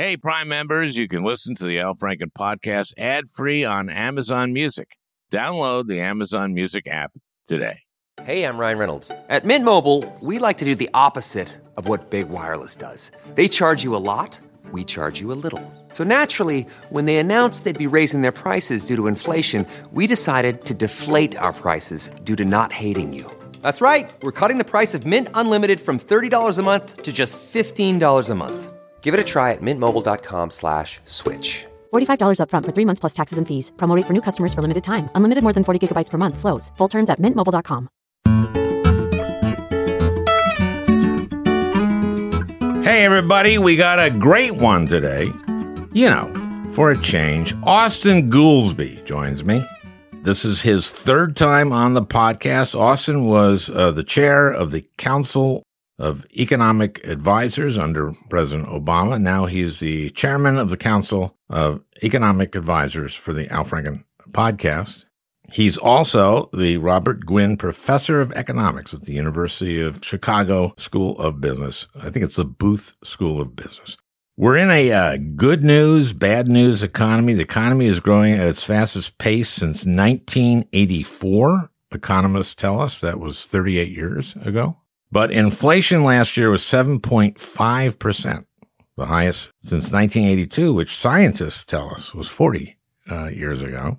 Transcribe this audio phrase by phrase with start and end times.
[0.00, 4.54] Hey, Prime members, you can listen to the Al Franken podcast ad free on Amazon
[4.54, 4.96] Music.
[5.30, 7.12] Download the Amazon Music app
[7.46, 7.80] today.
[8.22, 9.12] Hey, I'm Ryan Reynolds.
[9.28, 13.10] At Mint Mobile, we like to do the opposite of what Big Wireless does.
[13.34, 14.40] They charge you a lot,
[14.72, 15.62] we charge you a little.
[15.90, 20.64] So naturally, when they announced they'd be raising their prices due to inflation, we decided
[20.64, 23.30] to deflate our prices due to not hating you.
[23.60, 24.10] That's right.
[24.22, 28.34] We're cutting the price of Mint Unlimited from $30 a month to just $15 a
[28.34, 28.72] month.
[29.02, 31.66] Give it a try at mintmobile.com slash switch.
[31.92, 33.72] $45 upfront for three months plus taxes and fees.
[33.76, 35.10] Promo rate for new customers for limited time.
[35.16, 36.38] Unlimited more than 40 gigabytes per month.
[36.38, 36.70] Slows.
[36.78, 37.88] Full terms at mintmobile.com.
[42.84, 45.30] Hey, everybody, we got a great one today.
[45.92, 49.64] You know, for a change, Austan Goolsbee joins me.
[50.22, 52.74] This is his third time on the podcast.
[52.74, 55.62] Austan was uh, the chair of the Council
[56.00, 59.20] of Economic Advisors under President Obama.
[59.20, 65.04] Now he's the chairman of the Council of Economic Advisors for the Al Franken podcast.
[65.52, 71.40] He's also the Robert Gwinn Professor of Economics at the University of Chicago School of
[71.40, 71.86] Business.
[71.96, 73.96] I think it's the Booth School of Business.
[74.36, 77.34] We're in a uh, good news, bad news economy.
[77.34, 81.70] The economy is growing at its fastest pace since 1984.
[81.92, 84.79] Economists tell us that was 38 years ago.
[85.12, 88.44] But inflation last year was 7.5%,
[88.96, 92.76] the highest since 1982, which scientists tell us was 40
[93.10, 93.98] uh, years ago.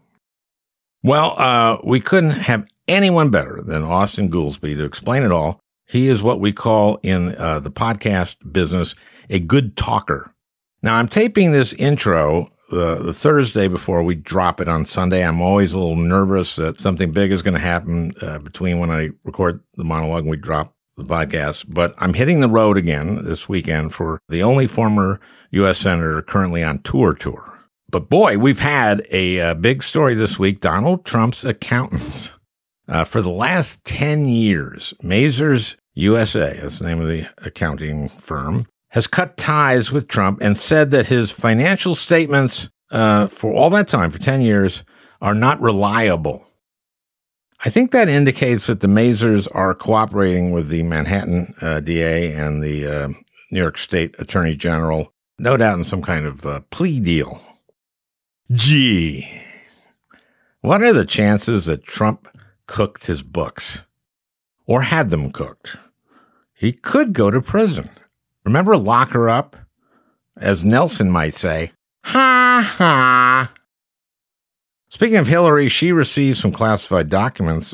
[1.03, 5.59] Well, uh, we couldn't have anyone better than Austan Goolsbee to explain it all.
[5.85, 8.95] He is what we call in uh, the podcast business
[9.29, 10.33] a good talker.
[10.81, 15.25] Now, I'm taping this intro uh, the Thursday before we drop it on Sunday.
[15.25, 18.89] I'm always a little nervous that something big is going to happen uh, between when
[18.89, 23.23] I record the monologue and we drop the podcast, but I'm hitting the road again
[23.23, 25.19] this weekend for the only former
[25.51, 25.77] U.S.
[25.77, 27.59] Senator currently on tour tour.
[27.89, 30.61] But boy, we've had a, a big story this week.
[30.61, 32.37] Donald Trump's accountants.
[32.87, 38.67] Uh, for the last 10 years, Mazars USA, that's the name of the accounting firm,
[38.89, 43.87] has cut ties with Trump and said that his financial statements uh, for all that
[43.87, 44.83] time, for 10 years,
[45.21, 46.45] are not reliable.
[47.63, 52.63] I think that indicates that the Mazars are cooperating with the Manhattan uh, DA and
[52.63, 53.07] the uh,
[53.51, 57.39] New York State Attorney General, no doubt in some kind of uh, plea deal.
[58.51, 59.43] Gee,
[60.61, 62.27] what are the chances that Trump
[62.65, 63.85] cooked his books
[64.65, 65.77] or had them cooked?
[66.53, 67.91] He could go to prison.
[68.43, 69.55] Remember, lock her up?
[70.35, 71.73] As Nelson might say,
[72.03, 73.53] ha ha.
[74.91, 77.73] Speaking of Hillary, she received some classified documents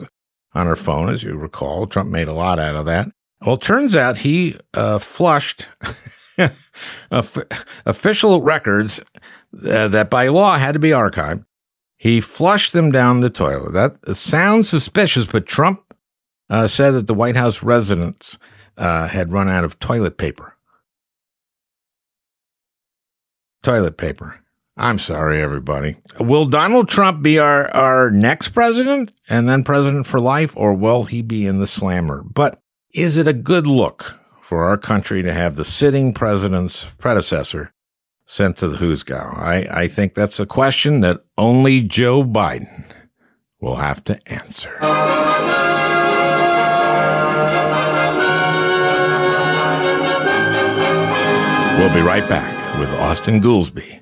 [0.53, 1.87] on her phone, as you recall.
[1.87, 3.07] Trump made a lot out of that.
[3.43, 5.67] Well, turns out he uh, flushed
[7.85, 8.99] official records
[9.67, 11.43] uh, that by law had to be archived.
[11.97, 13.73] He flushed them down the toilet.
[13.73, 15.81] That sounds suspicious, but Trump
[16.51, 18.37] uh, said that the White House residents
[18.77, 20.55] uh, had run out of toilet paper.
[23.63, 24.43] Toilet paper.
[24.79, 25.95] I'm sorry, everybody.
[26.19, 31.05] Will Donald Trump be our, our next president and then president for life, or will
[31.05, 32.21] he be in the slammer?
[32.21, 32.61] But
[32.93, 37.71] is it a good look for our country to have the sitting president's predecessor
[38.27, 39.35] sent to the Hoosgow?
[39.39, 42.85] I, I think that's a question that only Joe Biden
[43.59, 44.77] will have to answer.
[51.79, 54.01] We'll be right back with Austan Goolsbee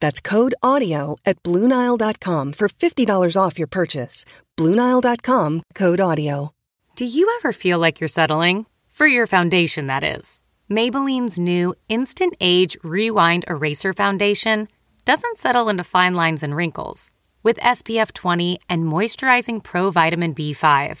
[0.00, 4.24] That's code AUDIO at Bluenile.com for $50 off your purchase.
[4.56, 6.50] Bluenile.com code AUDIO.
[6.96, 8.66] Do you ever feel like you're settling?
[8.90, 10.40] For your foundation, that is.
[10.68, 14.66] Maybelline's new Instant Age Rewind Eraser Foundation
[15.04, 17.08] doesn't settle into fine lines and wrinkles.
[17.44, 21.00] With SPF 20 and moisturizing pro vitamin B5,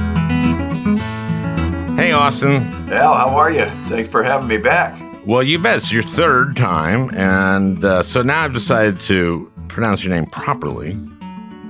[2.11, 2.91] Hey, Austan.
[2.91, 3.63] Al, how are you?
[3.87, 5.01] Thanks for having me back.
[5.25, 5.77] Well, you bet.
[5.77, 7.09] It's your third time.
[7.15, 10.99] And uh, so now I've decided to pronounce your name properly.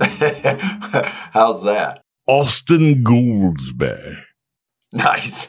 [0.00, 2.02] How's that?
[2.28, 4.20] Austan Goolsbee.
[4.90, 5.46] Nice.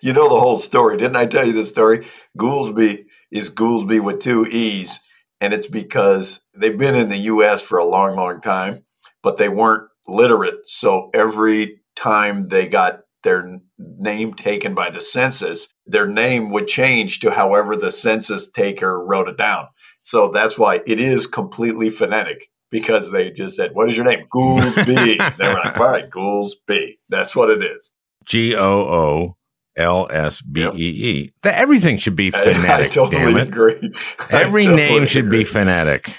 [0.00, 0.96] You know the whole story.
[0.96, 2.04] Didn't I tell you the story?
[2.36, 4.98] Goolsbee is Goolsbee with two E's.
[5.40, 7.62] And it's because they've been in the U.S.
[7.62, 8.84] for a long, long time,
[9.22, 10.68] but they weren't literate.
[10.68, 17.18] So every time they got their name taken by the census, their name would change
[17.20, 19.66] to however the census taker wrote it down.
[20.02, 24.26] So that's why it is completely phonetic because they just said, What is your name?
[24.32, 25.36] Goolsbee.
[25.38, 26.98] they were like, Fine, Goolsbee.
[27.08, 27.90] That's what it is.
[28.24, 29.36] G O O
[29.76, 31.32] L S B E E.
[31.42, 32.70] Everything should be phonetic.
[32.70, 33.92] I, I totally agree.
[34.30, 35.38] Every totally name should agree.
[35.38, 36.14] be phonetic.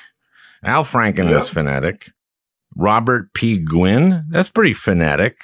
[0.61, 1.43] Al Franken yep.
[1.43, 2.11] is phonetic.
[2.75, 3.57] Robert P.
[3.57, 5.37] Gwinn, that's pretty phonetic.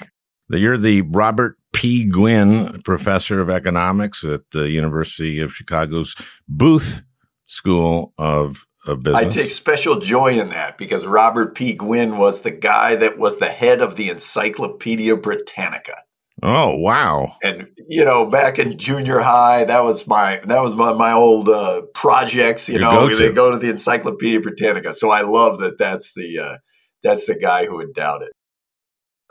[0.50, 2.06] You're the Robert P.
[2.06, 6.16] Gwinn Professor of Economics at the University of Chicago's
[6.48, 7.04] Booth
[7.46, 9.16] School of, Business.
[9.16, 11.72] I take special joy in that because Robert P.
[11.72, 16.04] Gwinn was the guy that was the head of the Encyclopedia Britannica.
[16.42, 17.38] Oh wow!
[17.42, 21.48] And you know, back in junior high, that was my that was my, my old
[21.48, 22.68] uh, projects.
[22.68, 23.16] You Your know, go-to.
[23.16, 24.94] they go to the Encyclopedia Britannica.
[24.94, 25.78] So I love that.
[25.78, 26.58] That's the uh,
[27.04, 28.34] that's the guy who endowed it.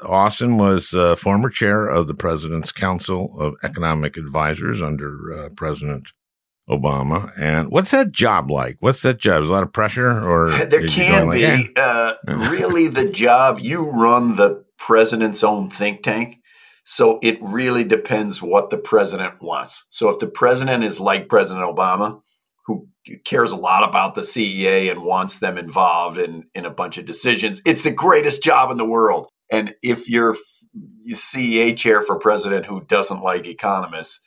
[0.04, 6.08] Austan was uh, former chair of the President's Council of Economic Advisors under uh, President
[6.68, 7.32] Obama.
[7.38, 8.76] And what's that job like?
[8.80, 9.42] What's that job?
[9.42, 11.46] Is a lot of pressure, or there can be.
[11.46, 11.80] Like, eh?
[11.80, 12.14] uh,
[12.50, 16.38] really, the job you run the president's own think tank.
[16.84, 19.84] So it really depends what the president wants.
[19.88, 22.20] So if the president is like President Obama,
[22.66, 22.88] who
[23.24, 27.06] cares a lot about the CEA and wants them involved in, in a bunch of
[27.06, 29.28] decisions, it's the greatest job in the world.
[29.52, 30.34] And if you're
[31.10, 34.20] CEA chair for president who doesn't like economists,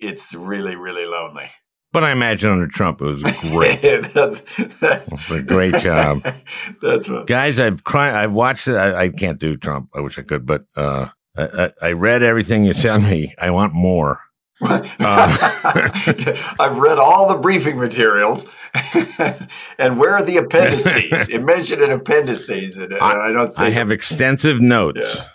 [0.00, 1.48] it's really, really lonely.
[1.92, 3.80] But I imagine under Trump it was great.
[4.12, 4.40] that's,
[4.80, 6.26] that's a great job.
[6.82, 7.28] that's what.
[7.28, 8.14] Guys, I've cried.
[8.14, 8.74] I've watched it.
[8.74, 9.90] I, I, can't do Trump.
[9.94, 11.06] I wish I could, but uh,
[11.36, 13.32] I, I, read everything you sent me.
[13.38, 14.18] I want more.
[14.62, 14.88] Uh,
[16.60, 18.46] I've read all the briefing materials,
[19.78, 21.28] and where are the appendices?
[21.30, 23.58] it mentioned an appendices, and, I, I, don't.
[23.58, 25.18] I have extensive notes.
[25.18, 25.28] Yeah.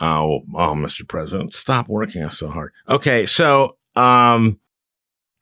[0.00, 1.06] Oh, oh, Mr.
[1.06, 2.72] President, stop working us so hard.
[2.88, 4.58] Okay, so um,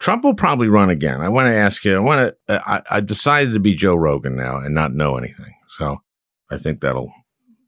[0.01, 1.21] Trump will probably run again.
[1.21, 1.97] I want to ask you.
[1.97, 2.69] I want to.
[2.69, 5.55] I, I decided to be Joe Rogan now and not know anything.
[5.69, 6.03] So
[6.51, 7.13] I think that'll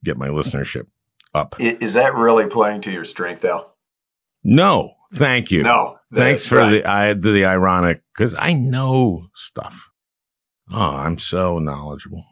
[0.04, 0.86] get my listenership
[1.34, 1.54] up.
[1.58, 3.74] Is that really playing to your strength, Al?
[4.44, 5.62] No, thank you.
[5.62, 6.70] No, thanks for right.
[6.70, 9.90] the I, the, ironic because I know stuff.
[10.70, 12.24] Oh, I'm so knowledgeable.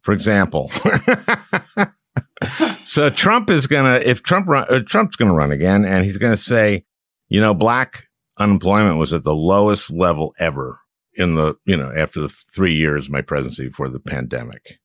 [0.00, 0.70] For example,
[2.84, 6.36] so Trump is gonna if Trump run, uh, Trump's gonna run again, and he's gonna
[6.36, 6.84] say,
[7.28, 8.08] you know, black
[8.38, 10.80] unemployment was at the lowest level ever
[11.14, 14.80] in the you know after the three years of my presidency before the pandemic,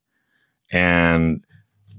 [0.71, 1.43] and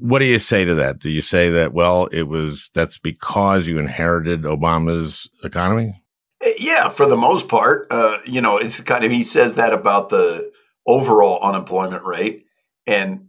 [0.01, 0.99] what do you say to that?
[0.99, 6.03] Do you say that, well, it was, that's because you inherited Obama's economy?
[6.43, 7.87] Eh, yeah, for the most part.
[7.91, 10.51] Uh, you know, it's kind of, he says that about the
[10.87, 12.47] overall unemployment rate.
[12.87, 13.29] And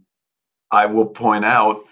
[0.70, 1.84] I will point out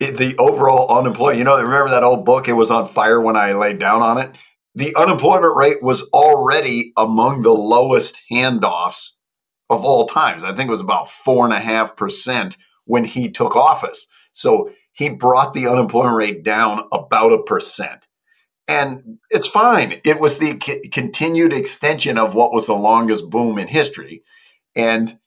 [0.00, 2.48] it, the overall unemployment, you know, remember that old book?
[2.48, 4.32] It was on fire when I laid down on it.
[4.74, 9.10] The unemployment rate was already among the lowest handoffs
[9.68, 10.42] of all times.
[10.42, 14.06] I think it was about four and a half percent when he took office.
[14.32, 18.06] So he brought the unemployment rate down about a percent.
[18.68, 20.00] And it's fine.
[20.04, 24.22] It was the c- continued extension of what was the longest boom in history.
[24.76, 25.18] And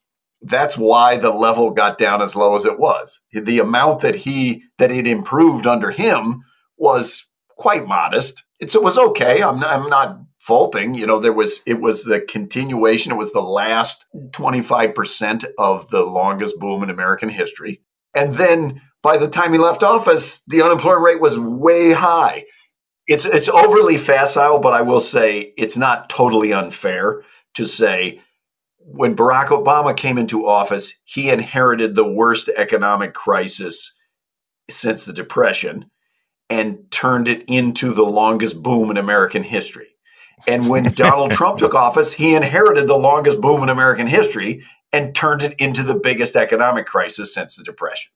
[0.41, 3.21] that's why the level got down as low as it was.
[3.33, 6.43] The amount that he that it improved under him
[6.77, 8.43] was quite modest.
[8.59, 9.41] It's, it was okay.
[9.41, 10.93] I'm not, I'm not faulting.
[10.93, 13.11] You know, there was it was the continuation.
[13.11, 17.81] It was the last 25% of the longest boom in American history.
[18.15, 22.43] And then by the time he left office, the unemployment rate was way high.
[23.05, 27.21] It's it's overly facile, but I will say it's not totally unfair
[27.53, 28.19] to say
[28.79, 33.93] when Barack Obama came into office, he inherited the worst economic crisis
[34.71, 35.85] since the Depression
[36.49, 39.89] and turned it into the longest boom in American history.
[40.47, 45.13] And when Donald Trump took office, he inherited the longest boom in American history and
[45.13, 48.09] turned it into the biggest economic crisis since the Depression.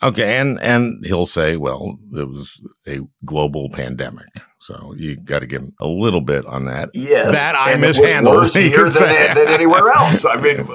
[0.00, 4.28] Okay, and and he'll say, well, it was a global pandemic,
[4.60, 6.90] so you got to give him a little bit on that.
[6.94, 8.36] Yes, that I and mishandled.
[8.36, 10.24] worse here than, than anywhere else.
[10.24, 10.68] I mean,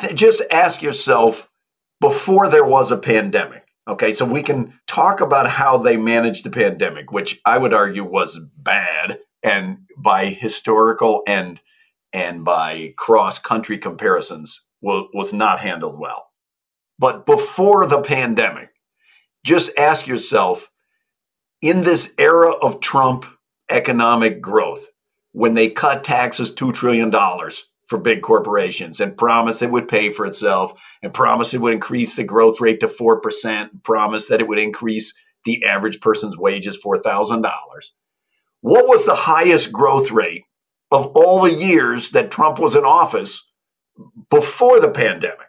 [0.00, 1.50] th- just ask yourself
[2.00, 3.64] before there was a pandemic.
[3.88, 8.04] Okay, so we can talk about how they managed the pandemic, which I would argue
[8.04, 11.60] was bad, and by historical and
[12.12, 16.28] and by cross country comparisons was, was not handled well.
[17.02, 18.70] But before the pandemic,
[19.44, 20.70] just ask yourself
[21.60, 23.26] in this era of Trump
[23.68, 24.86] economic growth,
[25.32, 27.10] when they cut taxes $2 trillion
[27.88, 32.14] for big corporations and promised it would pay for itself and promised it would increase
[32.14, 35.12] the growth rate to 4%, promised that it would increase
[35.44, 37.42] the average person's wages $4,000.
[38.60, 40.44] What was the highest growth rate
[40.92, 43.44] of all the years that Trump was in office
[44.30, 45.48] before the pandemic?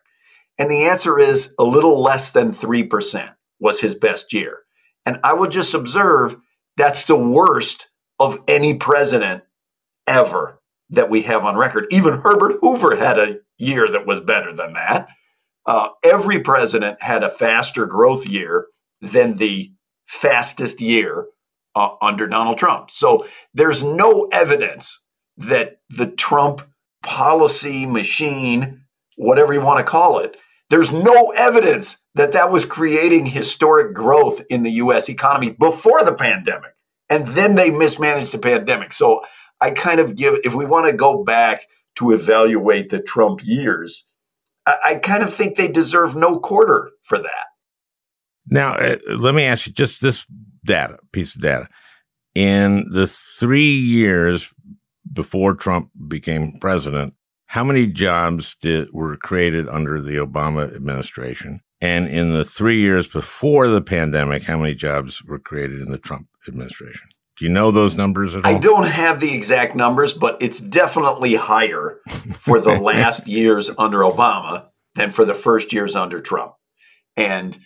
[0.57, 4.59] And the answer is a little less than 3% was his best year.
[5.05, 6.35] And I will just observe
[6.77, 9.43] that's the worst of any president
[10.07, 11.87] ever that we have on record.
[11.91, 15.07] Even Herbert Hoover had a year that was better than that.
[15.65, 18.67] Uh, every president had a faster growth year
[19.01, 19.71] than the
[20.05, 21.27] fastest year
[21.75, 22.91] uh, under Donald Trump.
[22.91, 25.01] So there's no evidence
[25.37, 26.61] that the Trump
[27.01, 28.83] policy machine,
[29.15, 30.37] whatever you want to call it,
[30.73, 36.15] there's no evidence that that was creating historic growth in the US economy before the
[36.15, 36.71] pandemic.
[37.09, 38.91] And then they mismanaged the pandemic.
[38.91, 39.21] So
[39.61, 44.03] I kind of give, if we want to go back to evaluate the Trump years,
[44.65, 47.45] I, I kind of think they deserve no quarter for that.
[48.47, 50.25] Now, uh, let me ask you just this
[50.65, 51.69] data, piece of data.
[52.33, 54.51] In the three years
[55.13, 57.13] before Trump became president,
[57.53, 61.61] how many jobs did, were created under the Obama administration?
[61.79, 65.99] And in the three years before the pandemic, how many jobs were created in the
[65.99, 67.09] Trump administration?
[67.37, 68.55] Do you know those numbers at all?
[68.55, 71.99] I don't have the exact numbers, but it's definitely higher
[72.31, 76.55] for the last years under Obama than for the first years under Trump.
[77.15, 77.59] And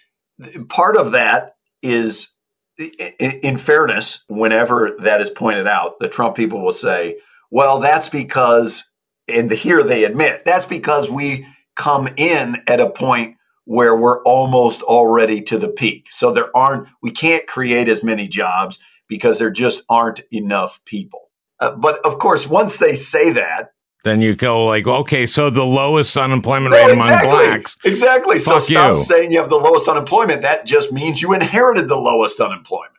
[0.67, 2.35] part of that is,
[2.77, 7.19] in fairness, whenever that is pointed out, the Trump people will say,
[7.51, 8.83] well, that's because,
[9.27, 14.81] and here they admit, that's because we come in at a point where we're almost
[14.83, 16.07] already to the peak.
[16.09, 18.79] So there aren't, we can't create as many jobs
[19.09, 21.29] because there just aren't enough people.
[21.59, 23.71] Uh, but of course, once they say that,
[24.03, 27.75] then you go like, okay, so the lowest unemployment no, rate exactly, among blacks.
[27.83, 28.39] Exactly.
[28.39, 29.03] So Fuck stop you.
[29.03, 30.43] saying you have the lowest unemployment.
[30.43, 32.93] That just means you inherited the lowest unemployment.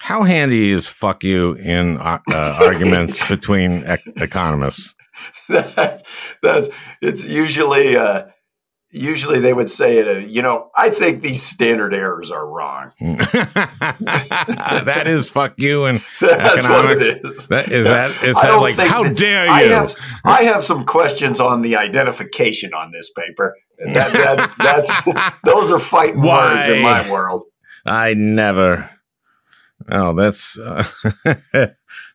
[0.00, 4.94] How handy is fuck you in uh, uh, arguments between ec- economists?
[5.48, 6.06] that,
[6.42, 6.68] that's
[7.00, 8.24] it's usually uh,
[8.90, 10.08] usually they would say it.
[10.08, 12.92] Uh, you know, I think these standard errors are wrong.
[13.00, 17.36] that is fuck you and That's what it economics.
[17.38, 17.48] is.
[17.48, 19.52] That is that is that like how that- dare you?
[19.52, 23.56] I have I have some questions on the identification on this paper.
[23.84, 24.90] That, that's that's
[25.44, 27.44] those are fighting words in my world.
[27.84, 28.90] I never.
[29.90, 30.84] Oh, that's uh,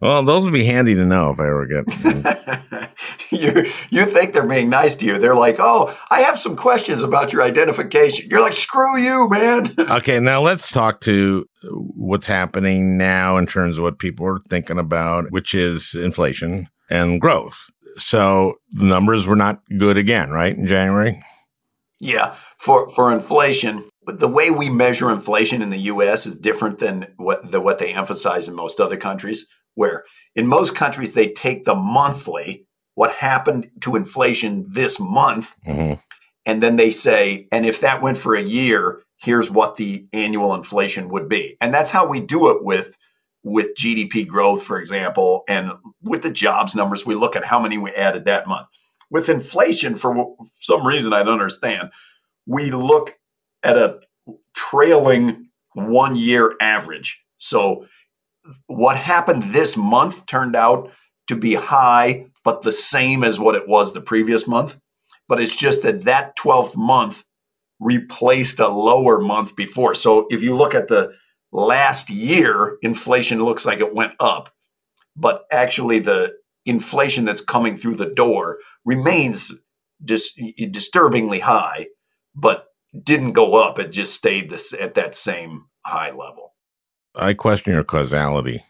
[0.01, 0.23] well.
[0.23, 2.91] Those would be handy to know if I ever get.
[3.31, 5.17] you you think they're being nice to you?
[5.17, 9.73] They're like, "Oh, I have some questions about your identification." You're like, "Screw you, man."
[9.79, 14.79] okay, now let's talk to what's happening now in terms of what people are thinking
[14.79, 17.69] about, which is inflation and growth.
[17.97, 20.55] So the numbers were not good again, right?
[20.55, 21.21] In January.
[21.99, 26.27] Yeah, for for inflation, but the way we measure inflation in the U.S.
[26.27, 29.47] is different than what the what they emphasize in most other countries.
[29.77, 30.05] Where
[30.35, 32.65] in most countries they take the monthly,
[32.95, 35.99] what happened to inflation this month, Mhm.
[36.47, 40.55] and then they say, and if that went for a year, here's what the annual
[40.55, 42.97] inflation would be, and that's how we do it with
[43.43, 47.05] with GDP growth, for example, and with the jobs numbers.
[47.05, 48.67] We look at how many we added that month.
[49.09, 51.91] With inflation, for some reason I don't understand,
[52.45, 53.15] we look
[53.63, 53.99] at a
[54.53, 57.23] trailing one year average.
[57.37, 57.85] So
[58.67, 60.91] what happened this month turned out
[61.27, 64.77] to be high, but the same as what it was the previous month.
[65.27, 67.23] But it's just that that 12th month
[67.79, 69.93] replaced a lower month before.
[69.93, 71.13] So if you look at the
[71.51, 74.53] last year, inflation looks like it went up,
[75.15, 76.33] but actually the
[76.65, 79.51] inflation that's coming through the door remains
[80.03, 80.37] dis-
[80.71, 81.87] disturbingly high,
[82.35, 82.65] but
[83.03, 83.79] didn't go up.
[83.79, 86.46] It just stayed this at that same high level.
[87.17, 88.63] I question your causality.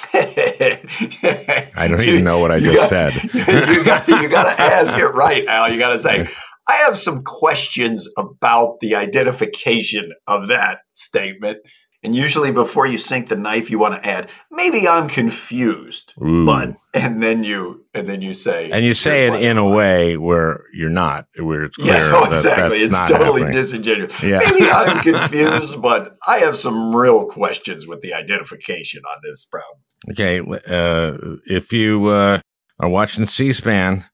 [0.14, 3.14] I don't even know what I just said.
[3.34, 5.72] you got you got to ask it right, Al.
[5.72, 6.28] You got to say,
[6.68, 11.58] I have some questions about the identification of that statement.
[12.04, 16.46] And usually, before you sink the knife, you want to add, "Maybe I'm confused," Ooh.
[16.46, 19.74] but and then you and then you say, and you say it in a why."
[19.74, 21.94] way where you're not, where it's clear.
[21.94, 22.78] Yeah, no, that exactly.
[22.78, 23.52] It's totally happening.
[23.52, 24.22] disingenuous.
[24.22, 24.38] Yeah.
[24.38, 29.80] Maybe I'm confused, but I have some real questions with the identification on this problem.
[30.10, 32.38] Okay, uh, if you uh,
[32.78, 34.04] are watching C-SPAN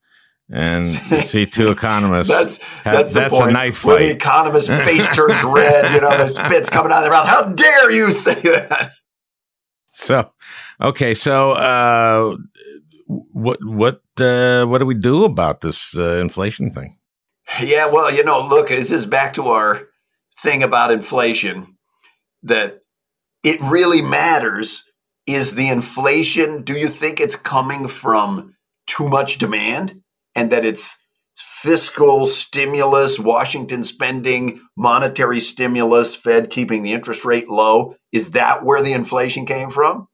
[0.51, 3.87] and you see two economists, That's have- that's, the that's a knife fight.
[3.87, 4.15] When the fight.
[4.15, 7.27] economist's face turns red, you know, the spit's coming out of their mouth.
[7.27, 8.91] How dare you say that?
[9.87, 10.31] So,
[10.81, 12.35] okay, so uh,
[13.07, 16.97] what what uh, what do we do about this uh, inflation thing?
[17.61, 19.87] Yeah, well, you know, look, this is back to our
[20.41, 21.77] thing about inflation
[22.43, 22.79] that
[23.43, 24.83] it really matters
[25.25, 30.01] is the inflation, do you think it's coming from too much demand
[30.35, 30.97] and that it's
[31.37, 37.95] fiscal stimulus, Washington spending, monetary stimulus, Fed keeping the interest rate low?
[38.11, 40.07] Is that where the inflation came from?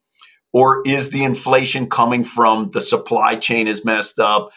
[0.54, 4.52] Or is the inflation coming from the supply chain is messed up?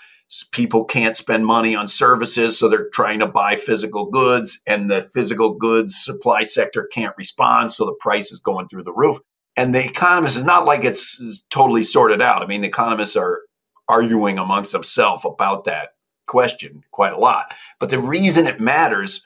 [0.50, 5.02] people can't spend money on services, so they're trying to buy physical goods, and the
[5.14, 9.18] physical goods supply sector can't respond, so the price is going through the roof.
[9.56, 12.42] And the economists, is not like it's totally sorted out.
[12.42, 13.42] I mean, the economists are
[13.88, 15.90] arguing amongst themselves about that
[16.26, 17.52] question quite a lot.
[17.78, 19.24] But the reason it matters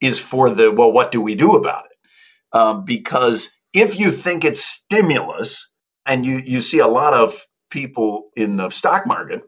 [0.00, 2.56] is for the, well, what do we do about it?
[2.56, 5.70] Um, because if you think it's stimulus,
[6.06, 9.42] and you, you see a lot of people in the stock market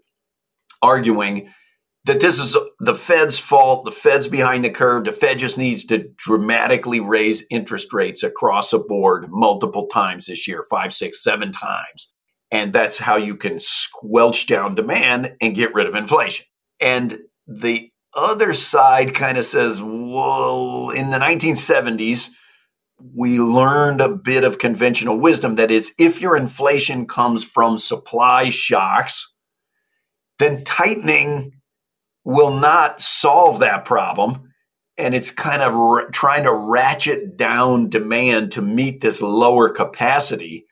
[0.82, 1.50] arguing
[2.04, 3.84] that this is the Fed's fault.
[3.84, 5.04] The Fed's behind the curve.
[5.04, 10.46] The Fed just needs to dramatically raise interest rates across the board multiple times this
[10.46, 12.12] year five, six, seven times.
[12.50, 16.46] And that's how you can squelch down demand and get rid of inflation.
[16.80, 22.30] And the other side kind of says, well, in the 1970s,
[23.14, 25.56] we learned a bit of conventional wisdom.
[25.56, 29.32] That is, if your inflation comes from supply shocks,
[30.38, 31.52] then tightening
[32.24, 34.52] will not solve that problem.
[34.98, 40.66] And it's kind of r- trying to ratchet down demand to meet this lower capacity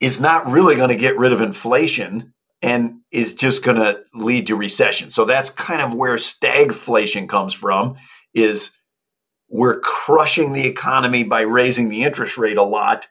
[0.00, 2.32] is not really going to get rid of inflation
[2.62, 5.10] and is just going to lead to recession.
[5.10, 7.96] So that's kind of where stagflation comes from
[8.34, 8.72] is
[9.48, 13.08] we're crushing the economy by raising the interest rate a lot,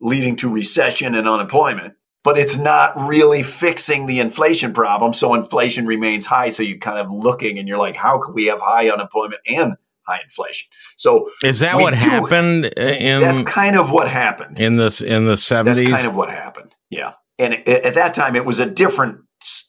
[0.00, 5.12] leading to recession and unemployment but it's not really fixing the inflation problem.
[5.12, 6.50] So inflation remains high.
[6.50, 9.76] So you're kind of looking and you're like, how could we have high unemployment and
[10.10, 10.68] high inflation?
[10.96, 14.58] So Is that what do- happened uh, in that's kind of what happened.
[14.60, 15.90] in this in the That's seventies?
[15.90, 16.74] kind of what happened.
[16.90, 17.12] Yeah.
[17.38, 19.18] And at that time, it was a different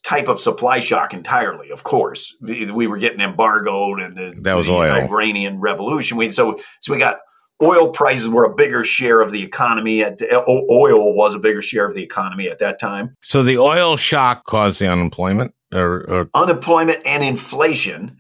[0.04, 2.36] type of supply shock entirely, of course.
[2.42, 4.92] We were getting embargoed and the, That was the oil.
[5.10, 6.18] Iranian revolution.
[6.18, 7.20] We, so, so we got
[7.62, 10.04] oil prices were a bigger share of the economy.
[10.04, 13.16] At the, oil was a bigger share of the economy at that time.
[13.22, 18.18] so the oil shock caused the unemployment, or, or unemployment and inflation.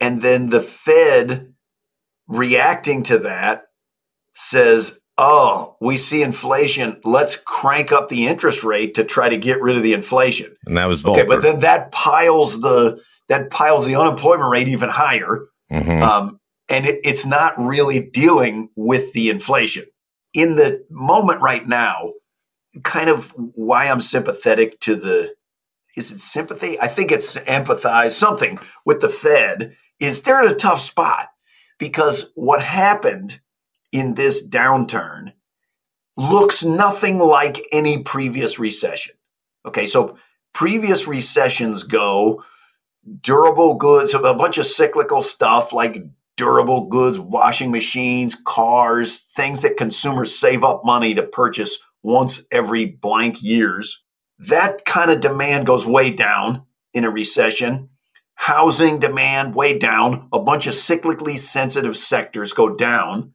[0.00, 1.53] And then the Fed
[2.28, 3.64] reacting to that
[4.34, 7.00] says, oh, we see inflation.
[7.04, 10.54] Let's crank up the interest rate to try to get rid of the inflation.
[10.66, 14.90] and that was Okay, but then that piles the that piles the unemployment rate even
[14.90, 15.46] higher.
[15.72, 16.02] Mhm.
[16.02, 19.84] Um, and it, it's not really dealing with the inflation.
[20.34, 22.12] In the moment right now,
[22.82, 25.34] kind of why I'm sympathetic to the
[25.96, 26.78] is it sympathy?
[26.80, 31.28] I think it's empathize something with the Fed is they're in a tough spot
[31.78, 33.40] because what happened
[33.92, 35.32] in this downturn
[36.16, 39.14] looks nothing like any previous recession.
[39.66, 40.16] Okay, so
[40.52, 42.42] previous recessions go
[43.20, 46.02] durable goods, a bunch of cyclical stuff like
[46.36, 52.86] durable goods, washing machines, cars, things that consumers save up money to purchase once every
[52.86, 54.02] blank years.
[54.38, 57.90] That kind of demand goes way down in a recession.
[58.34, 60.28] Housing demand way down.
[60.32, 63.32] A bunch of cyclically sensitive sectors go down.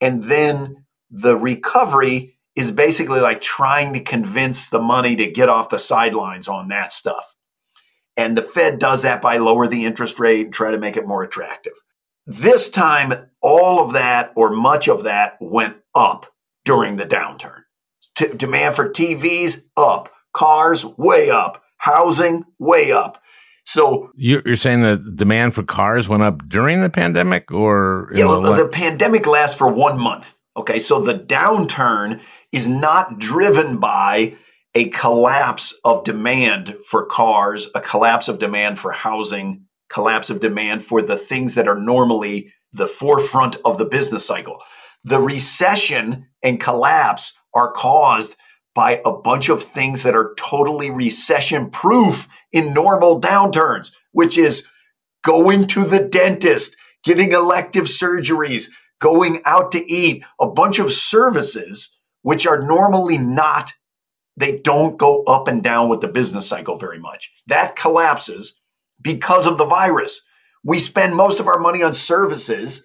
[0.00, 5.68] And then the recovery is basically like trying to convince the money to get off
[5.68, 7.34] the sidelines on that stuff.
[8.16, 11.06] And the Fed does that by lower the interest rate and try to make it
[11.06, 11.72] more attractive.
[12.26, 16.26] This time, all of that or much of that went up
[16.64, 17.62] during the downturn.
[18.14, 23.22] T- demand for TVs up, cars way up, housing way up.
[23.70, 28.24] So You- You're saying the demand for cars went up during the pandemic, or yeah,
[28.24, 30.34] well, the, the, the pandemic lasts for one month.
[30.56, 34.36] Okay, so the downturn is not driven by
[34.74, 40.82] a collapse of demand for cars, a collapse of demand for housing, collapse of demand
[40.82, 44.58] for the things that are normally the forefront of the business cycle.
[45.04, 48.34] The recession and collapse are caused
[48.74, 54.66] by a bunch of things that are totally recession proof in normal downturns, which is
[55.22, 61.96] going to the dentist, getting elective surgeries, going out to eat, a bunch of services
[62.22, 63.72] which are normally not,
[64.36, 67.30] they don't go up and down with the business cycle very much.
[67.46, 68.54] That collapses
[69.00, 70.20] because of the virus.
[70.62, 72.82] We spend most of our money on services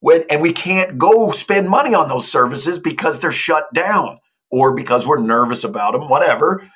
[0.00, 4.18] when, and we can't go spend money on those services because they're shut down
[4.50, 6.70] or because we're nervous about them, whatever.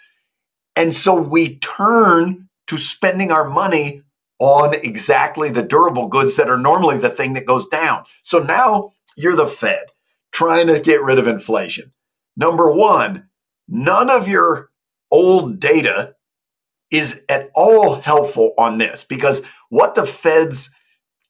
[0.78, 4.02] And so we turn to spending our money
[4.38, 8.04] on exactly the durable goods that are normally the thing that goes down.
[8.22, 9.86] So now you're the Fed
[10.30, 11.92] trying to get rid of inflation.
[12.36, 13.28] Number one,
[13.66, 14.70] none of your
[15.10, 16.14] old data
[16.92, 20.70] is at all helpful on this because what the Fed's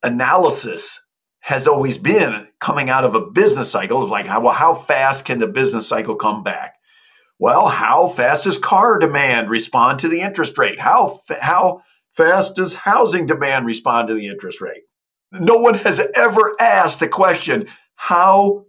[0.03, 1.03] analysis
[1.41, 5.25] has always been coming out of a business cycle is like, how, well, how fast
[5.25, 6.75] can the business cycle come back?
[7.39, 10.81] Well, how fast does car demand respond to the interest rate?
[10.81, 11.83] How, how
[12.15, 14.83] fast does housing demand respond to the interest rate?
[15.31, 18.65] No one has ever asked the question, how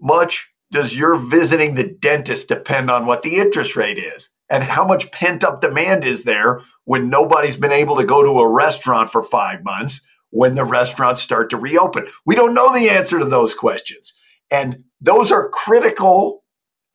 [0.00, 4.30] much does your visiting the dentist depend on what the interest rate is?
[4.48, 8.40] And how much pent up demand is there when nobody's been able to go to
[8.40, 12.06] a restaurant for five months when the restaurants start to reopen?
[12.24, 14.14] We don't know the answer to those questions.
[14.50, 16.44] And those are critical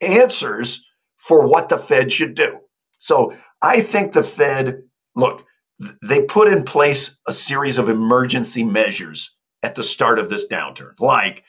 [0.00, 0.84] answers
[1.20, 2.58] for what the Fed should do.
[2.98, 4.82] So I think the Fed,
[5.14, 5.46] look,
[6.02, 10.98] they put in place a series of emergency measures at the start of this downturn,
[10.98, 11.44] like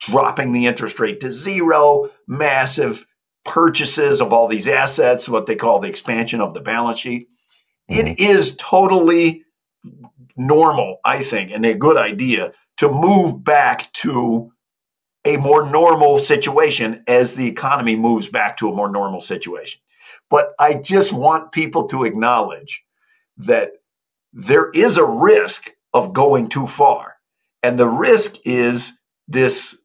[0.00, 3.06] dropping the interest rate to zero, massive
[3.44, 7.28] purchases of all these assets, what they call the expansion of the balance sheet.
[7.90, 8.06] Mm-hmm.
[8.06, 9.44] It is totally
[10.36, 14.52] normal, I think, and a good idea to move back to
[15.24, 19.80] a more normal situation as the economy moves back to a more normal situation.
[20.30, 22.84] But I just want people to acknowledge
[23.36, 23.72] that
[24.32, 27.16] there is a risk of going too far.
[27.62, 29.76] And the risk is this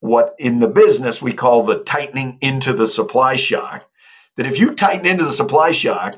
[0.00, 3.88] what in the business we call the tightening into the supply shock.
[4.36, 6.16] That if you tighten into the supply shock,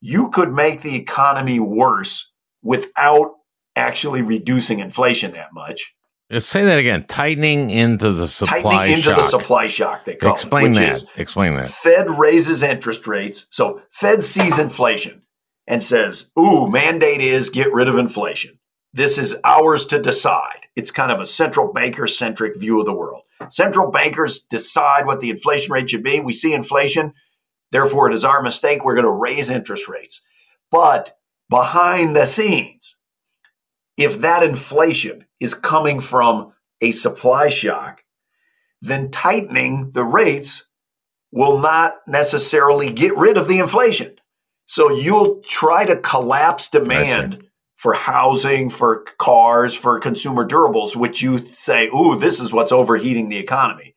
[0.00, 2.30] you could make the economy worse
[2.62, 3.34] without
[3.76, 5.94] actually reducing inflation that much.
[6.38, 7.04] Say that again.
[7.08, 9.16] Tightening into the supply tightening into shock.
[9.16, 10.04] the supply shock.
[10.04, 11.04] They call Explain it, that.
[11.16, 11.70] Explain that.
[11.70, 13.46] Fed raises interest rates.
[13.50, 15.22] So Fed sees inflation
[15.66, 18.58] and says, "Ooh, mandate is get rid of inflation.
[18.92, 22.94] This is ours to decide." It's kind of a central banker centric view of the
[22.94, 23.22] world.
[23.48, 26.20] Central bankers decide what the inflation rate should be.
[26.20, 27.12] We see inflation,
[27.72, 28.84] therefore, it is our mistake.
[28.84, 30.20] We're going to raise interest rates.
[30.70, 31.16] But
[31.48, 32.96] behind the scenes,
[33.96, 38.04] if that inflation is coming from a supply shock,
[38.80, 40.68] then tightening the rates
[41.32, 44.16] will not necessarily get rid of the inflation.
[44.66, 51.38] So you'll try to collapse demand for housing, for cars, for consumer durables, which you
[51.38, 53.96] say, ooh, this is what's overheating the economy.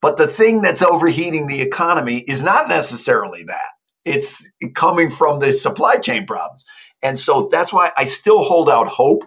[0.00, 3.68] But the thing that's overheating the economy is not necessarily that.
[4.04, 6.64] It's coming from the supply chain problems.
[7.02, 9.24] And so that's why I still hold out hope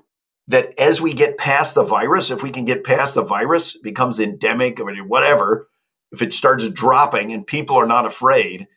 [0.47, 4.19] that as we get past the virus, if we can get past the virus, becomes
[4.19, 5.67] endemic or whatever,
[6.11, 8.67] if it starts dropping and people are not afraid,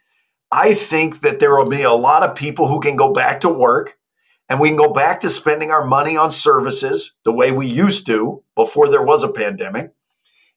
[0.50, 3.48] I think that there will be a lot of people who can go back to
[3.48, 3.98] work
[4.48, 8.06] and we can go back to spending our money on services the way we used
[8.06, 9.92] to before there was a pandemic.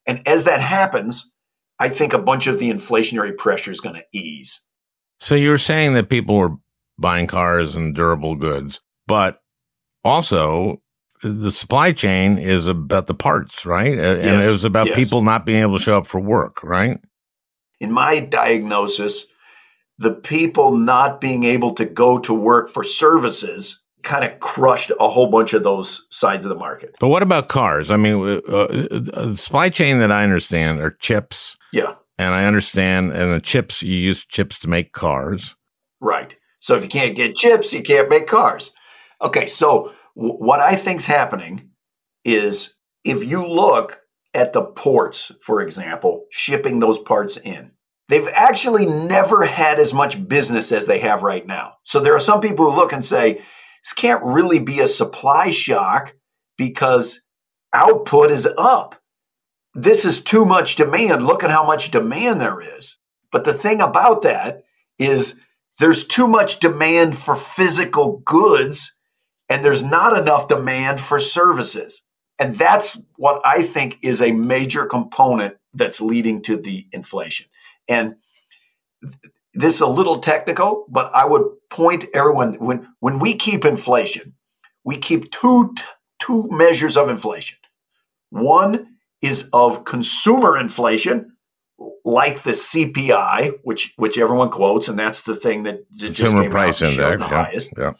[0.08, 1.30] And as that happens,
[1.78, 4.62] I think a bunch of the inflationary pressure is going to ease.
[5.20, 6.56] So you're saying that people were
[6.98, 9.42] buying cars and durable goods, but
[10.04, 10.81] also
[11.24, 13.98] the supply chain is about the parts, right?
[13.98, 14.96] And yes, it was about yes.
[14.96, 17.00] people not being able to show up for work, right?
[17.80, 19.26] In my diagnosis,
[19.98, 25.10] the people not being able to go to work for services kind of crushed a
[25.10, 26.96] whole bunch of those sides of the market.
[27.00, 27.92] But what about cars?
[27.92, 31.56] I mean, uh, uh, the supply chain that I understand are chips.
[31.72, 31.96] Yeah.
[32.18, 35.56] And I understand, and the chips, you use chips to make cars.
[36.00, 36.36] Right.
[36.60, 38.72] So if you can't get chips, you can't make cars.
[39.22, 39.46] Okay.
[39.46, 41.72] So what I think's happening
[42.24, 44.02] is if you look
[44.34, 47.72] at the ports, for example, shipping those parts in,
[48.08, 51.74] they've actually never had as much business as they have right now.
[51.84, 53.42] So there are some people who look and say,
[53.84, 56.14] this can't really be a supply shock
[56.58, 57.24] because
[57.74, 59.02] output is up.
[59.74, 61.26] This is too much demand.
[61.26, 62.98] Look at how much demand there is.
[63.32, 64.64] But the thing about that
[65.00, 65.40] is
[65.80, 68.98] there's too much demand for physical goods
[69.52, 72.04] and there's not enough demand for services.
[72.40, 77.48] And that's what I think is a major component that's leading to the inflation.
[77.90, 78.16] And
[79.54, 84.36] this is a little technical, but I would point everyone when when we keep inflation,
[84.86, 85.76] we keep two
[86.20, 87.58] two measures of inflation.
[88.30, 91.36] One is of consumer inflation,
[92.06, 97.22] like the CPI, which which everyone quotes, and that's the thing that consumer price index,
[97.22, 97.74] the yeah, highest.
[97.78, 97.94] yeah.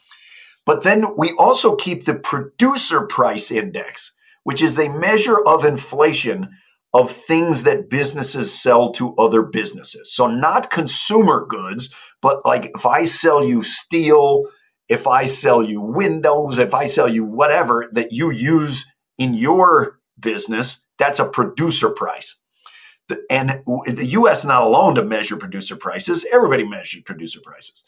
[0.72, 4.14] But then we also keep the producer price index,
[4.46, 6.48] which is a measure of inflation
[6.94, 10.14] of things that businesses sell to other businesses.
[10.16, 14.48] So not consumer goods, but like if I sell you steel,
[14.88, 18.86] if I sell you windows, if I sell you whatever that you use
[19.18, 22.38] in your business, that's a producer price.
[23.30, 26.26] And the US is not alone to measure producer prices.
[26.32, 27.84] Everybody measures producer prices.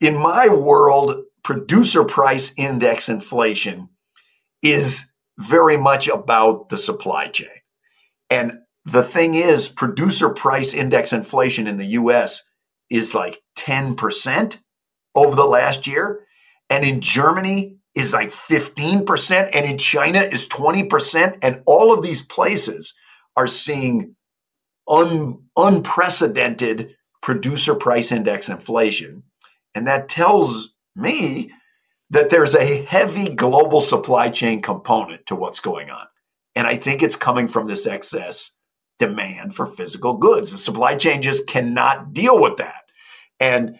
[0.00, 3.88] In my world, producer price index inflation
[4.62, 5.06] is
[5.38, 7.48] very much about the supply chain.
[8.30, 12.48] And the thing is, producer price index inflation in the US
[12.88, 14.58] is like 10%
[15.14, 16.26] over the last year.
[16.70, 19.50] And in Germany is like 15%.
[19.52, 21.38] And in China is 20%.
[21.42, 22.94] And all of these places
[23.36, 24.16] are seeing
[24.88, 29.24] un, unprecedented producer price index inflation.
[29.74, 31.52] And that tells me
[32.10, 36.06] that there's a heavy global supply chain component to what's going on.
[36.56, 38.52] And I think it's coming from this excess
[38.98, 40.50] demand for physical goods.
[40.50, 42.82] The supply chain just cannot deal with that.
[43.38, 43.78] And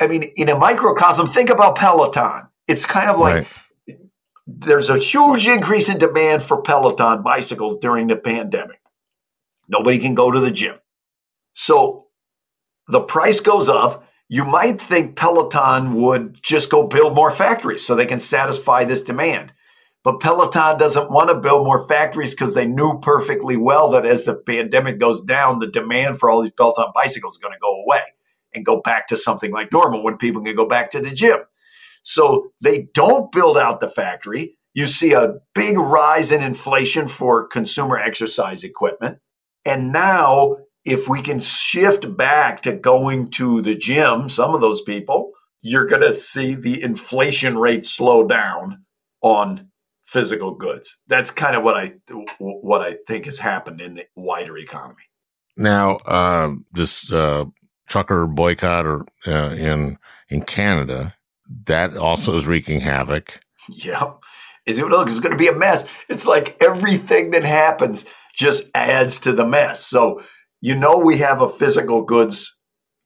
[0.00, 2.48] I mean, in a microcosm, think about Peloton.
[2.66, 3.46] It's kind of like
[3.86, 3.98] right.
[4.46, 8.80] there's a huge increase in demand for Peloton bicycles during the pandemic.
[9.68, 10.76] Nobody can go to the gym.
[11.54, 12.06] So
[12.88, 14.05] the price goes up.
[14.28, 19.02] You might think Peloton would just go build more factories so they can satisfy this
[19.02, 19.52] demand.
[20.02, 24.24] But Peloton doesn't want to build more factories because they knew perfectly well that as
[24.24, 27.82] the pandemic goes down, the demand for all these Peloton bicycles is going to go
[27.82, 28.02] away
[28.54, 31.38] and go back to something like normal when people can go back to the gym.
[32.02, 34.56] So they don't build out the factory.
[34.74, 39.18] You see a big rise in inflation for consumer exercise equipment.
[39.64, 44.80] And now, if we can shift back to going to the gym, some of those
[44.80, 48.84] people, you're going to see the inflation rate slow down
[49.20, 49.68] on
[50.04, 50.96] physical goods.
[51.08, 51.94] That's kind of what I
[52.38, 55.02] what I think has happened in the wider economy.
[55.56, 57.46] Now, uh, this uh,
[57.88, 61.14] trucker boycott or uh, in in Canada
[61.66, 63.40] that also is wreaking havoc.
[63.68, 64.12] Yeah,
[64.66, 65.08] is it look?
[65.08, 65.84] It's going to be a mess.
[66.08, 69.84] It's like everything that happens just adds to the mess.
[69.84, 70.22] So
[70.60, 72.56] you know we have a physical goods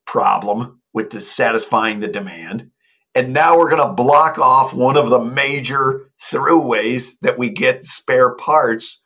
[0.06, 2.70] problem with the satisfying the demand.
[3.14, 7.84] And now we're going to block off one of the major throughways that we get
[7.84, 9.02] spare parts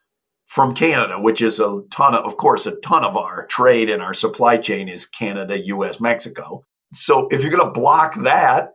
[0.46, 4.02] from Canada, which is a ton of, of course, a ton of our trade and
[4.02, 6.64] our supply chain is Canada, US, Mexico.
[6.92, 8.70] So if you're going to block that,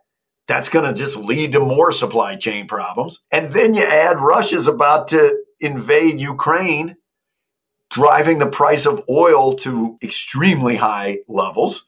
[0.46, 3.20] that's going to just lead to more supply chain problems.
[3.30, 6.96] And then you add Russia's about to invade Ukraine,
[7.90, 11.84] driving the price of oil to extremely high levels.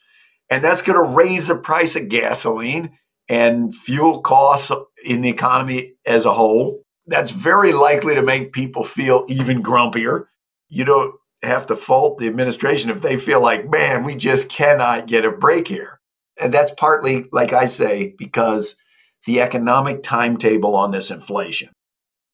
[0.50, 4.70] And that's going to raise the price of gasoline and fuel costs
[5.04, 6.82] in the economy as a whole.
[7.06, 10.26] That's very likely to make people feel even grumpier.
[10.68, 15.06] You don't have to fault the administration if they feel like, man, we just cannot
[15.06, 16.00] get a break here.
[16.40, 18.76] And that's partly, like I say, because
[19.26, 21.70] the economic timetable on this inflation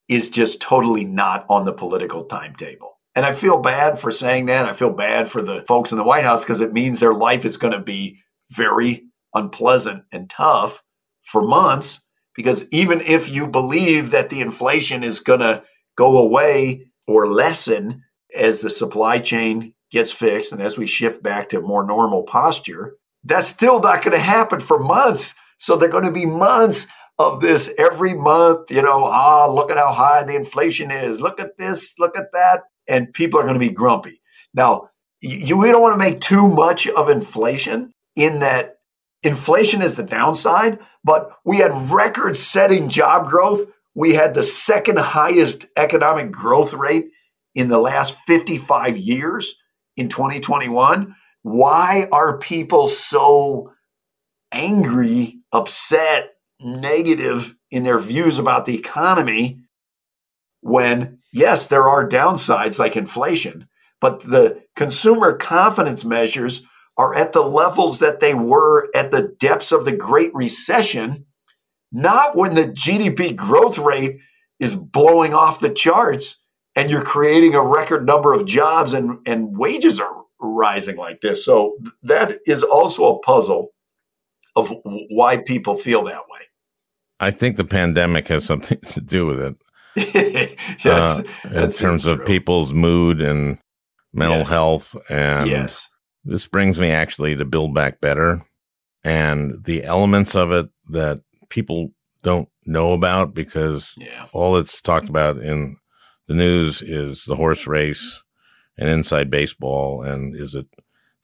[0.08, 2.97] is just totally not on the political timetable.
[3.18, 4.66] And I feel bad for saying that.
[4.66, 7.44] I feel bad for the folks in the White House because it means their life
[7.44, 8.20] is going to be
[8.52, 10.84] very unpleasant and tough
[11.24, 12.06] for months.
[12.36, 15.64] Because even if you believe that the inflation is going to
[15.96, 18.04] go away or lessen
[18.36, 22.98] as the supply chain gets fixed and as we shift back to more normal posture,
[23.24, 25.34] that's still not going to happen for months.
[25.56, 26.86] So they're going to be months
[27.18, 31.20] of this every month, you know, ah, look at how high the inflation is.
[31.20, 32.60] Look at this, look at that.
[32.88, 34.20] And people are going to be grumpy.
[34.54, 38.76] Now, you, don't want to make too much of inflation in that
[39.22, 43.66] inflation is the downside, but we had record setting job growth.
[43.94, 47.06] We had the second highest economic growth rate
[47.54, 49.56] in the last 55 years
[49.96, 51.14] in 2021.
[51.42, 53.72] Why are people so
[54.52, 59.60] angry, upset, negative in their views about the economy
[60.60, 63.68] when, yes, there are downsides like inflation,
[64.00, 66.62] but the consumer confidence measures
[66.96, 71.26] are at the levels that they were at the depths of the Great Recession
[71.92, 74.18] not when the GDP growth rate
[74.60, 76.40] is blowing off the charts
[76.74, 81.44] and you're creating a record number of jobs and, and wages are rising like this.
[81.44, 83.70] So that is also a puzzle
[84.54, 86.40] of why people feel that way.
[87.20, 89.56] I think the pandemic has something to do with it.
[90.84, 93.58] uh, in terms of people's mood and
[94.12, 94.48] mental yes.
[94.50, 94.96] health.
[95.10, 95.88] And yes.
[96.24, 98.42] this brings me actually to Build Back Better
[99.04, 101.90] and the elements of it that people
[102.22, 104.26] don't know about because yeah.
[104.32, 105.76] all it's talked about in
[106.26, 108.22] the news is the horse race
[108.76, 110.02] and inside baseball.
[110.02, 110.66] And is it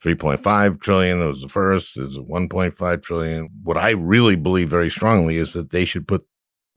[0.03, 1.19] 3.5 trillion?
[1.19, 1.97] That was the first.
[1.97, 3.49] Is it 1.5 trillion?
[3.63, 6.25] What I really believe very strongly is that they should put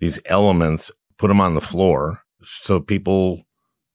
[0.01, 3.45] these elements, put them on the floor so people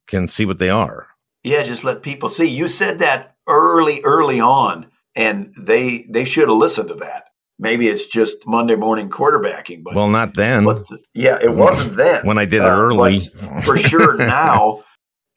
[0.08, 1.08] can see what they are.
[1.44, 2.46] Yeah, just let people see.
[2.46, 7.26] You said that early, early on, and they they should have listened to that.
[7.60, 10.66] Maybe it's just Monday morning quarterbacking, but well, not then.
[10.66, 13.20] But yeah, it wasn't then when I did it uh, early.
[13.64, 14.84] for sure, now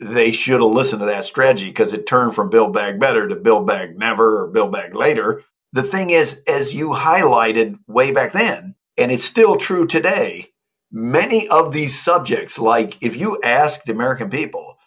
[0.01, 3.37] they should have listened to that strategy because it turned from Build Back Better to
[3.37, 5.43] Build Back Never or Build Back Later.
[5.73, 10.53] The thing is, as you highlighted way back then, and it's still true today,
[10.97, 14.79] many of these subjects, like if you ask the American people,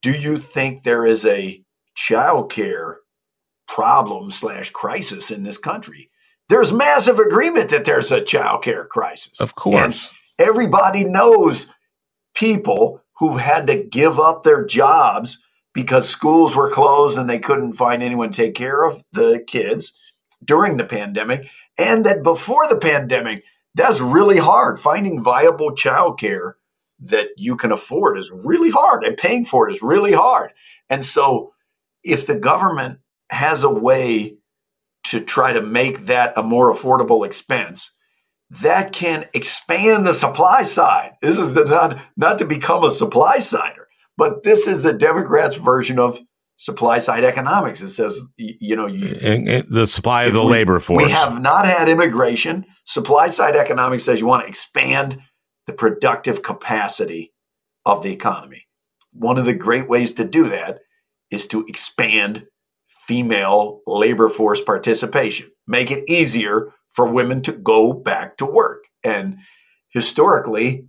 [0.00, 1.62] do you think there is a
[1.94, 3.00] child care
[3.66, 6.10] problem slash crisis in this country?
[6.48, 9.38] There's massive agreement that there's a child care crisis.
[9.40, 10.10] Of course.
[10.38, 11.66] And everybody knows
[12.34, 15.42] people who've had to give up their jobs
[15.74, 19.92] because schools were closed and they couldn't find anyone to take care of the kids
[20.42, 21.50] during the pandemic.
[21.76, 24.80] And that before the pandemic, that's really hard.
[24.80, 26.54] Finding viable childcare
[27.00, 30.52] that you can afford is really hard, and paying for it is really hard.
[30.90, 31.52] And so,
[32.02, 32.98] if the government
[33.30, 34.36] has a way
[35.04, 37.92] to try to make that a more affordable expense,
[38.50, 41.12] that can expand the supply side.
[41.20, 45.98] This is not, not to become a supply sider, but this is the Democrats' version
[45.98, 46.18] of
[46.58, 47.80] supply side economics.
[47.80, 51.04] It says, you know, you, the supply of the we, labor force.
[51.04, 52.66] We have not had immigration.
[52.84, 55.20] Supply side economics says you want to expand
[55.66, 57.32] the productive capacity
[57.86, 58.66] of the economy.
[59.12, 60.80] One of the great ways to do that
[61.30, 62.46] is to expand
[62.88, 68.84] female labor force participation, make it easier for women to go back to work.
[69.04, 69.38] And
[69.90, 70.86] historically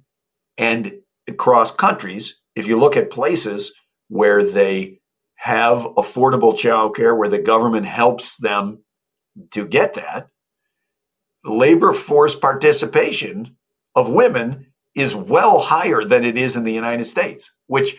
[0.58, 0.94] and
[1.28, 3.74] across countries, if you look at places
[4.08, 4.99] where they
[5.39, 8.84] have affordable childcare, where the government helps them
[9.52, 10.28] to get that,
[11.45, 13.56] labor force participation
[13.95, 17.95] of women is well higher than it is in the United States, which,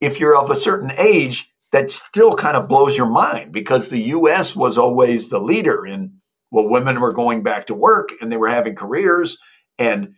[0.00, 4.02] if you're of a certain age, that still kind of blows your mind because the
[4.14, 6.14] US was always the leader in
[6.50, 9.38] well, women were going back to work and they were having careers.
[9.78, 10.14] And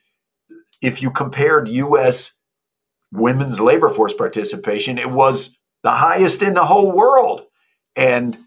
[0.80, 2.32] if you compared US
[3.12, 7.42] women's labor force participation, it was the highest in the whole world.
[7.96, 8.38] And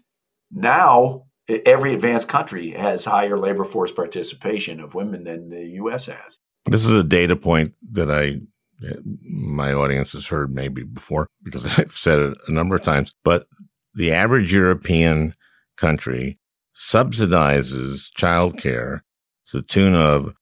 [0.50, 6.40] now every advanced country has higher labor force participation of women than the US has.
[6.66, 8.40] This is a data point that I
[8.84, 13.14] eh, my audience has heard maybe before because I've said it a number of times,
[13.24, 13.46] but
[13.94, 15.34] the average European
[15.76, 16.38] country
[16.74, 19.00] subsidizes childcare
[19.48, 20.34] to the tune of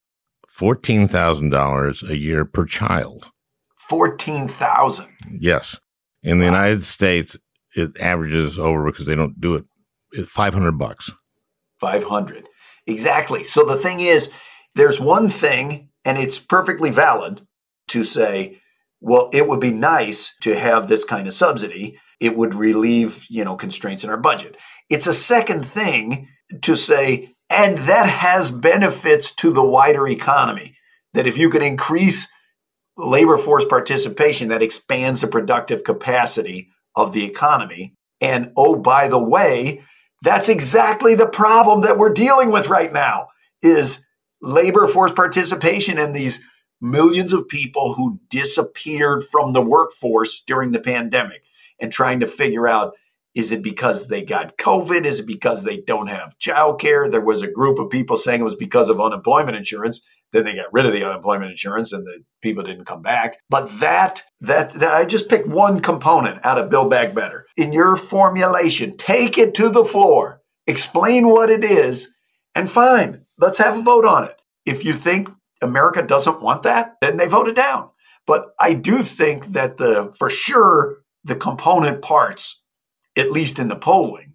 [0.50, 3.30] $14,000 a year per child.
[3.78, 5.06] 14,000.
[5.38, 5.78] Yes.
[6.24, 6.52] In the wow.
[6.52, 7.36] United States,
[7.76, 11.12] it averages over because they don't do it 500 bucks.
[11.80, 12.48] 500.
[12.86, 13.44] Exactly.
[13.44, 14.30] So the thing is,
[14.74, 17.46] there's one thing, and it's perfectly valid
[17.88, 18.60] to say,
[19.00, 21.98] well, it would be nice to have this kind of subsidy.
[22.20, 24.56] It would relieve, you know, constraints in our budget.
[24.88, 26.28] It's a second thing
[26.62, 30.76] to say, and that has benefits to the wider economy.
[31.12, 32.28] That if you can increase
[32.96, 37.94] labor force participation, that expands the productive capacity of the economy.
[38.20, 39.82] And oh, by the way,
[40.22, 43.28] that's exactly the problem that we're dealing with right now
[43.62, 44.04] is
[44.40, 46.42] labor force participation and these
[46.80, 51.42] millions of people who disappeared from the workforce during the pandemic
[51.80, 52.94] and trying to figure out
[53.34, 55.04] is it because they got COVID?
[55.04, 57.10] Is it because they don't have childcare?
[57.10, 60.06] There was a group of people saying it was because of unemployment insurance.
[60.34, 63.38] Then they got rid of the unemployment insurance and the people didn't come back.
[63.48, 67.46] But that that that I just picked one component out of Build Back Better.
[67.56, 72.12] In your formulation, take it to the floor, explain what it is,
[72.54, 74.36] and fine, let's have a vote on it.
[74.66, 75.30] If you think
[75.62, 77.88] America doesn't want that, then they vote it down.
[78.26, 82.60] But I do think that the for sure the component parts
[83.16, 84.34] at least in the polling,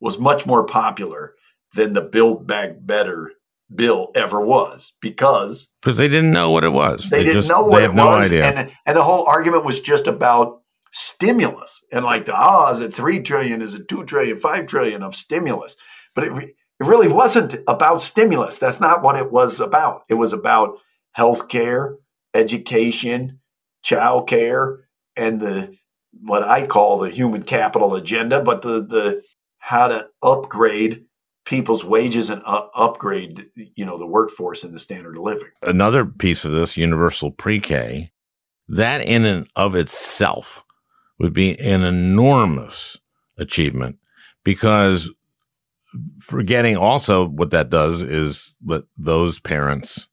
[0.00, 1.34] was much more popular
[1.74, 3.32] than the Build Back Better
[3.74, 7.10] bill ever was because because they didn't know what it was.
[7.10, 8.44] they, didn't just- know what it no was, idea.
[8.44, 10.60] and and the whole argument was just about
[10.92, 13.60] stimulus and like the ah, is it three trillion?
[13.62, 14.36] Is it two trillion?
[14.36, 15.76] Five trillion of stimulus?
[16.14, 18.58] But it re- it really wasn't about stimulus.
[18.58, 20.02] That's not what it was about.
[20.08, 20.78] It was about
[21.12, 21.96] health care,
[22.34, 23.40] education,
[23.82, 24.80] child care,
[25.16, 25.76] and the
[26.22, 29.22] what I call the human capital agenda, but the the
[29.58, 31.04] how to upgrade
[31.46, 35.48] people's wages and uh, upgrade you know the workforce and the standard of living.
[35.62, 38.10] Another piece of this universal pre-K,
[38.68, 40.64] that in and of itself
[41.18, 42.98] would be an enormous
[43.38, 43.98] achievement
[44.44, 45.10] because
[46.18, 50.08] forgetting also what that does is let those parents,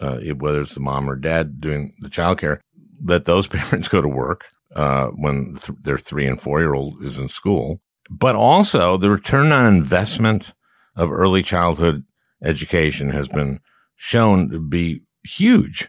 [0.00, 2.58] uh, whether it's the mom or dad doing the childcare,
[3.02, 7.02] let those parents go to work uh, when th- their three and four year old
[7.02, 7.80] is in school.
[8.10, 10.54] But also the return on investment
[10.94, 12.04] of early childhood
[12.42, 13.60] education has been
[13.96, 15.88] shown to be huge.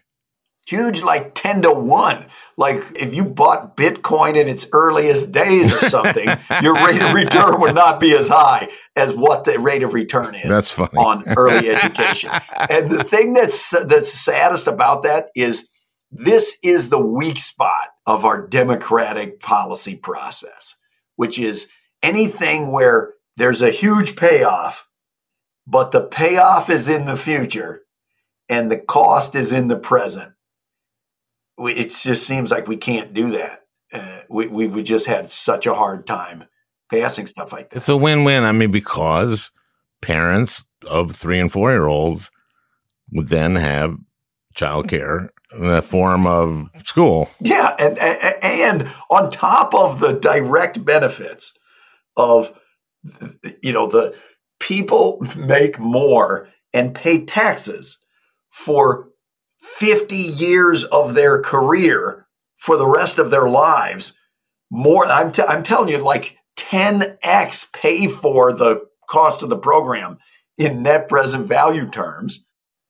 [0.65, 2.25] huge like 10 to 1
[2.57, 6.27] like if you bought bitcoin in its earliest days or something
[6.61, 10.33] your rate of return would not be as high as what the rate of return
[10.35, 10.97] is That's funny.
[10.97, 12.31] on early education
[12.69, 15.69] and the thing that's that's saddest about that is
[16.11, 20.75] this is the weak spot of our democratic policy process
[21.17, 21.67] which is
[22.07, 24.87] anything where there's a huge payoff
[25.69, 27.81] but the payoff is in the future
[28.47, 30.33] and the cost is in the present
[31.59, 33.63] it just seems like we can't do that.
[33.91, 36.45] Uh, we, we've just had such a hard time
[36.91, 37.77] passing stuff like that.
[37.77, 38.43] It's a win win.
[38.43, 39.51] I mean, because
[40.01, 42.29] parents of three and four year olds
[43.11, 43.97] would then have
[44.55, 47.29] childcare in the form of school.
[47.39, 51.53] Yeah, and, and and on top of the direct benefits
[52.17, 52.51] of
[53.63, 54.13] you know the
[54.59, 57.99] people make more and pay taxes
[58.51, 59.09] for
[59.59, 64.13] 50 years of their career for the rest of their lives
[64.69, 65.05] more.
[65.05, 70.17] I'm, t- I'm telling you like 10x pay for the cost of the program
[70.57, 72.43] in net present value terms.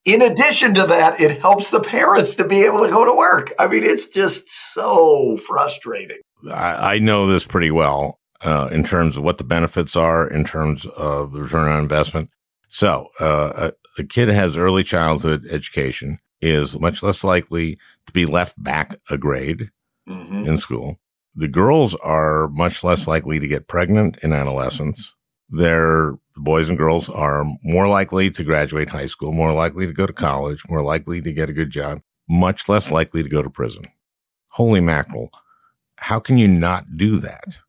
[0.05, 3.53] In addition to that it helps the parents to be able to go to work.
[3.59, 6.19] I mean it's just so frustrating.
[6.49, 10.43] I, I know this pretty well uh, in terms of what the benefits are, in
[10.45, 12.29] terms of the return on investment.
[12.67, 18.25] So, uh, a, a kid has early childhood education is much less likely to be
[18.25, 19.69] left back a grade
[20.07, 20.47] Mhm.
[20.47, 20.99] in school.
[21.35, 25.13] The girls are much less likely to get pregnant in adolescence.
[25.49, 30.05] Their boys and girls are more likely to graduate high school, more likely to go
[30.05, 33.49] to college, more likely to get a good job, much less likely to go to
[33.49, 33.85] prison.
[34.49, 35.29] Holy mackerel.
[35.97, 37.59] How can you not do that?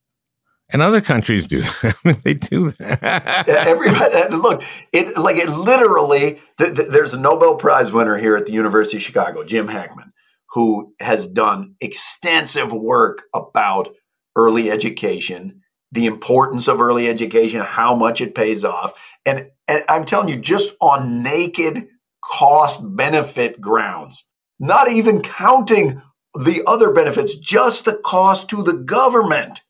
[0.70, 1.96] And other countries do that.
[2.04, 3.48] I mean, they do that.
[3.48, 4.62] everybody uh, look
[4.92, 8.96] it like it literally th- th- there's a nobel prize winner here at the university
[8.98, 10.12] of chicago jim heckman
[10.50, 13.94] who has done extensive work about
[14.36, 15.60] early education
[15.92, 18.92] the importance of early education how much it pays off
[19.26, 21.86] and, and i'm telling you just on naked
[22.24, 24.26] cost benefit grounds
[24.58, 26.00] not even counting
[26.34, 29.62] the other benefits just the cost to the government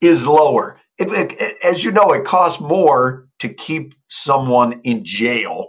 [0.00, 0.78] is lower.
[0.98, 5.68] It, it- as you know, it costs more to keep someone in jail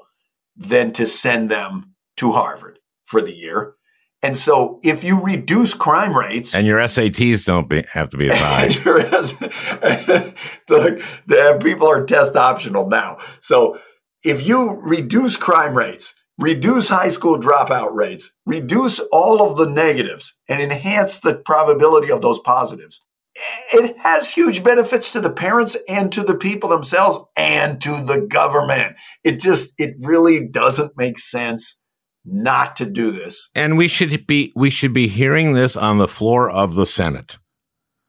[0.55, 3.75] than to send them to Harvard for the year.
[4.23, 8.29] And so, if you reduce crime rates, and your SATs don't be, have to be
[8.29, 8.67] as high.
[10.67, 13.17] the, the people are test optional now.
[13.41, 13.79] So,
[14.23, 20.37] if you reduce crime rates, reduce high school dropout rates, reduce all of the negatives,
[20.47, 23.01] and enhance the probability of those positives,
[23.73, 28.21] it has huge benefits to the parents and to the people themselves and to the
[28.21, 28.95] government.
[29.23, 31.77] It just, it really doesn't make sense
[32.25, 33.49] not to do this.
[33.55, 37.37] And we should be we should be hearing this on the floor of the Senate.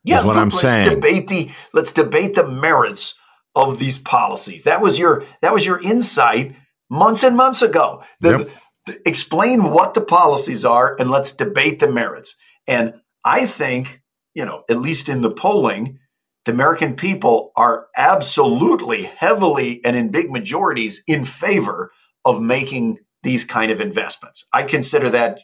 [0.07, 0.90] is what I'm let's saying.
[0.97, 3.14] Debate the let's debate the merits
[3.55, 4.64] of these policies.
[4.64, 6.55] That was your that was your insight
[6.90, 8.03] months and months ago.
[8.20, 8.51] The-
[8.86, 8.99] Yep.
[9.07, 12.34] explain what the policies are and let's debate the merits.
[12.66, 14.01] And I think,
[14.35, 15.99] you know, at least in the polling,
[16.45, 21.93] the American people are absolutely heavily and in big majorities in favor
[22.24, 24.45] of making these kind of investments.
[24.53, 25.41] I consider that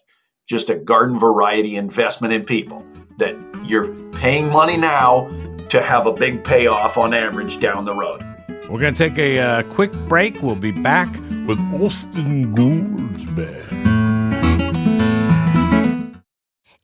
[0.49, 2.85] just a garden variety investment in people
[3.19, 5.29] that you're paying money now
[5.69, 8.25] to have a big payoff on average down the road.
[8.69, 10.43] We're going to take a uh, quick break.
[10.43, 11.13] We'll be back
[11.47, 13.98] with Austan Goolsbee.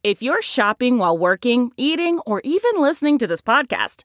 [0.05, 4.05] If you're shopping while working, eating, or even listening to this podcast,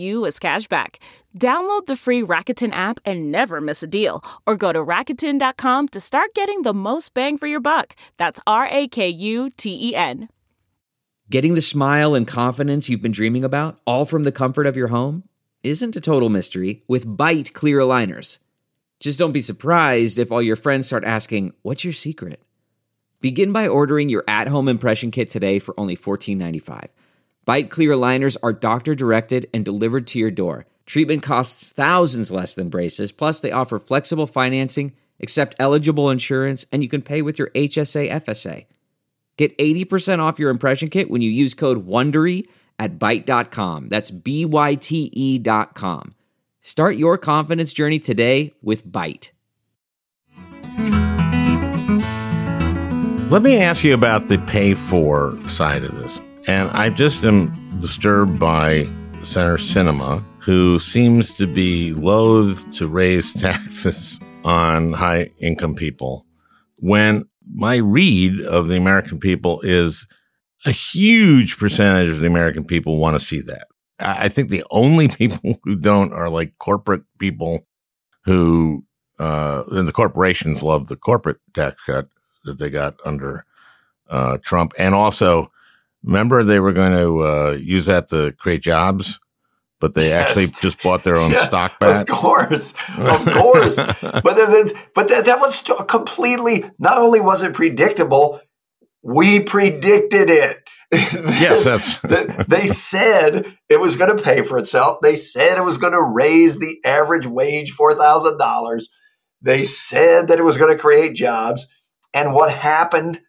[0.25, 0.95] as cashback.
[1.37, 5.99] Download the free Rakuten app and never miss a deal, or go to Rakuten.com to
[5.99, 7.95] start getting the most bang for your buck.
[8.17, 10.29] That's R A K U T E N.
[11.29, 14.89] Getting the smile and confidence you've been dreaming about, all from the comfort of your
[14.89, 15.23] home,
[15.63, 18.39] isn't a total mystery with Byte Clear Aligners.
[18.99, 22.41] Just don't be surprised if all your friends start asking, What's your secret?
[23.21, 26.89] Begin by ordering your at home impression kit today for only $14.95.
[27.51, 30.67] Byte Clear Aligners are doctor directed and delivered to your door.
[30.85, 36.81] Treatment costs thousands less than braces, plus, they offer flexible financing, accept eligible insurance, and
[36.81, 38.67] you can pay with your HSA FSA.
[39.35, 42.47] Get 80% off your impression kit when you use code WONDERY
[42.79, 43.89] at Byte.com.
[43.89, 46.15] That's B-Y-T-E dot com.
[46.61, 49.31] Start your confidence journey today with Byte.
[53.29, 56.21] Let me ask you about the pay for side of this.
[56.47, 58.87] And I just am disturbed by
[59.21, 66.25] Senator Sinema, who seems to be loath to raise taxes on high income people
[66.77, 70.07] when my read of the American people is
[70.65, 73.67] a huge percentage of the American people want to see that.
[73.99, 77.67] I think the only people who don't are like corporate people
[78.25, 78.83] who,
[79.19, 82.07] uh, and the corporations love the corporate tax cut
[82.45, 83.43] that they got under
[84.09, 84.73] uh, Trump.
[84.79, 85.51] And also,
[86.03, 89.19] remember they were going to uh, use that to create jobs,
[89.79, 90.29] but they yes.
[90.29, 92.09] actually just bought their own yeah, stock back.
[92.09, 93.75] Of course, of course.
[93.75, 96.69] but then, but that, that was completely.
[96.79, 98.41] Not only was it predictable,
[99.01, 100.57] we predicted it.
[100.91, 102.47] yes, that's.
[102.47, 104.99] they said it was going to pay for itself.
[105.01, 108.89] They said it was going to raise the average wage four thousand dollars.
[109.41, 111.67] They said that it was going to create jobs.
[112.13, 113.21] And what happened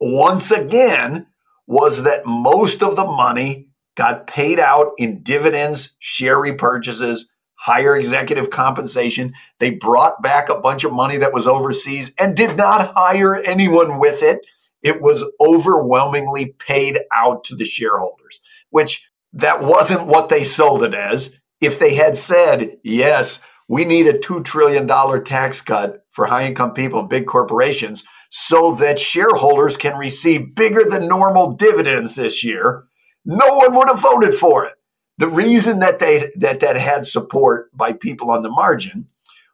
[0.00, 1.26] once again
[1.66, 8.50] was that most of the money got paid out in dividends, share repurchases, higher executive
[8.50, 9.32] compensation.
[9.58, 13.98] They brought back a bunch of money that was overseas and did not hire anyone
[13.98, 14.40] with it.
[14.82, 18.40] It was overwhelmingly paid out to the shareholders,
[18.70, 21.34] which that wasn't what they sold it as.
[21.60, 24.86] If they had said, yes, we need a $2 trillion
[25.24, 28.04] tax cut for high income people and big corporations,
[28.36, 32.82] so that shareholders can receive bigger than normal dividends this year,
[33.24, 34.74] no one would have voted for it.
[35.18, 39.06] The reason that they that that had support by people on the margin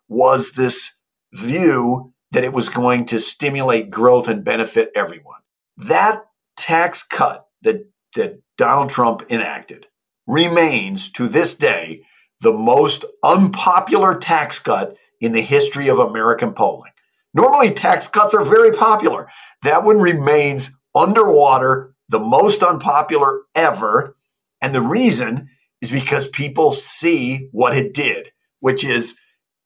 [0.09, 0.95] was this
[1.35, 5.43] view that it was going to stimulate growth and benefit everyone.
[5.77, 6.25] That
[6.57, 9.89] tax cut that that Donald Trump enacted
[10.27, 12.07] remains to this day
[12.41, 16.93] the most unpopular tax cut in the history of American polling.
[17.33, 19.29] Normally, tax cuts are very popular.
[19.63, 24.17] That one remains underwater, the most unpopular ever.
[24.61, 25.49] And the reason
[25.81, 29.17] is because people see what it did, which is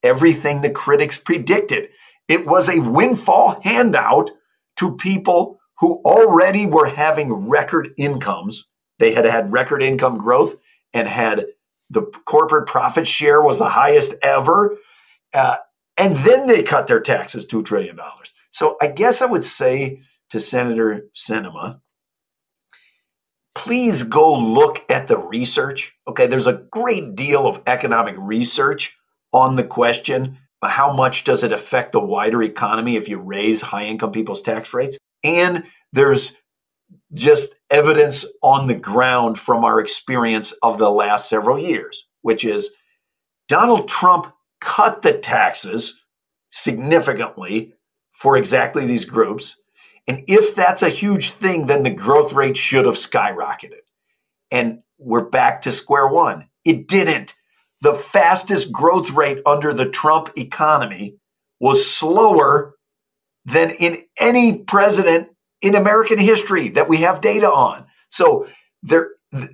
[0.03, 1.89] everything the critics predicted.
[2.29, 4.31] It was a windfall handout
[4.77, 8.69] to people who already were having record incomes.
[8.99, 10.55] They had had record income growth
[10.93, 11.47] and had
[11.91, 14.77] the corporate profit share was the highest ever.
[15.33, 15.57] Uh,
[15.97, 17.99] and then they cut their taxes $2 trillion.
[18.51, 21.81] So I guess I would say to Senator Sinema,
[23.55, 25.93] please go look at the research.
[26.09, 28.97] Okay, there's a great deal of economic research
[29.33, 30.39] on the question
[30.69, 34.73] how much does it affect the wider economy if you raise high income people's tax
[34.75, 34.99] rates?
[35.23, 36.33] And there's
[37.13, 42.71] just evidence on the ground from our experience of the last several years, which is
[43.49, 46.01] Donald Trump cut the taxes
[46.51, 47.75] significantly
[48.13, 49.57] for exactly these groups.
[50.07, 53.81] And if that's a huge thing, then the growth rate should have skyrocketed.
[54.51, 56.49] And we're back to square one.
[56.65, 57.35] It didn't.
[57.81, 61.17] The fastest growth rate under the Trump economy
[61.61, 62.75] was slower
[63.45, 65.29] than in any president
[65.61, 67.87] in American history that we have data on.
[68.11, 68.47] So
[68.83, 69.11] there,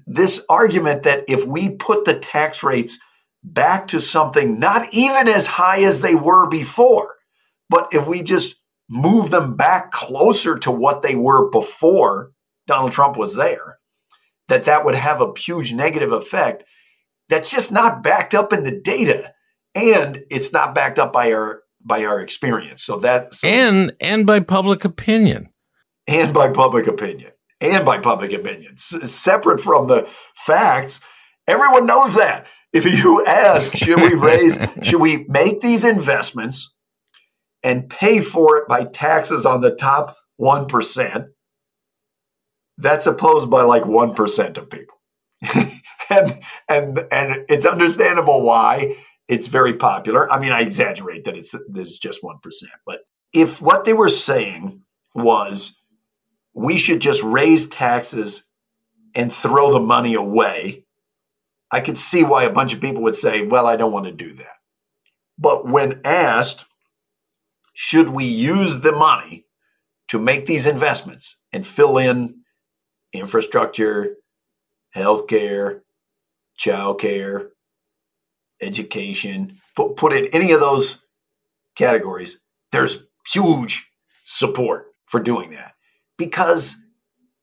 [0.07, 2.99] this argument that if we put the tax rates
[3.43, 7.17] back to something not even as high as they were before.
[7.69, 8.57] But if we just
[8.89, 12.33] move them back closer to what they were before
[12.67, 13.79] Donald Trump was there,
[14.49, 16.65] that that would have a huge negative effect.
[17.29, 19.33] that's just not backed up in the data,
[19.77, 22.83] and it's not backed up by our by our experience.
[22.83, 25.47] So that and and by public opinion,
[26.09, 27.31] and by public opinion,
[27.61, 30.09] and by public opinion, S- separate from the
[30.45, 31.01] facts.
[31.47, 32.47] Everyone knows that.
[32.73, 36.75] If you ask, should we raise, should we make these investments
[37.63, 41.29] and pay for it by taxes on the top 1%?
[42.79, 44.97] That's opposed by like 1% of people.
[46.11, 48.97] and, and, and it's understandable why
[49.29, 50.31] it's very popular.
[50.31, 52.37] I mean, I exaggerate that it's, there's just 1%,
[52.87, 53.01] but
[53.33, 54.83] if what they were saying
[55.15, 55.77] was
[56.55, 58.45] we should just raise taxes
[59.15, 60.85] and throw the money away,
[61.73, 64.13] I could see why a bunch of people would say, well, I don't want to
[64.13, 64.57] do that.
[65.39, 66.67] But when asked,
[67.73, 69.47] should we use the money
[70.09, 72.43] to make these investments and fill in
[73.13, 74.17] infrastructure,
[74.95, 75.81] healthcare,
[76.59, 77.49] childcare,
[78.61, 80.99] education, put, put in any of those
[81.77, 82.41] categories,
[82.73, 83.89] there's huge
[84.25, 85.73] support for doing that.
[86.19, 86.77] Because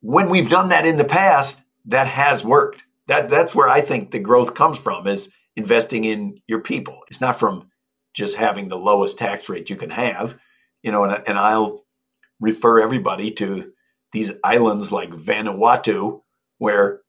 [0.01, 2.83] when we've done that in the past, that has worked.
[3.07, 6.99] That that's where I think the growth comes from is investing in your people.
[7.09, 7.69] It's not from
[8.13, 10.37] just having the lowest tax rate you can have,
[10.83, 11.03] you know.
[11.03, 11.85] And, and I'll
[12.39, 13.71] refer everybody to
[14.13, 16.21] these islands like Vanuatu,
[16.57, 17.01] where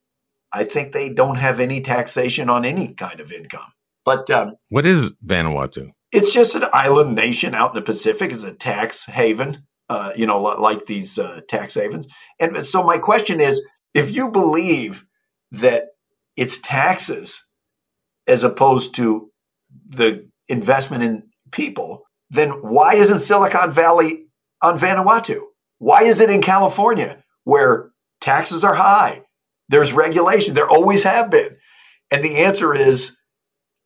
[0.52, 3.72] I think they don't have any taxation on any kind of income.
[4.04, 5.90] But um, what is Vanuatu?
[6.12, 8.32] It's just an island nation out in the Pacific.
[8.32, 12.08] It's a tax haven, uh, you know, like these uh, tax havens.
[12.40, 15.04] And so my question is, if you believe
[15.52, 15.88] that
[16.36, 17.44] it's taxes
[18.26, 19.30] as opposed to
[19.88, 24.26] the investment in people, then why isn't Silicon Valley
[24.62, 25.40] on Vanuatu?
[25.78, 27.90] Why is it in California where
[28.20, 29.22] taxes are high?
[29.68, 31.56] There's regulation, there always have been.
[32.10, 33.16] And the answer is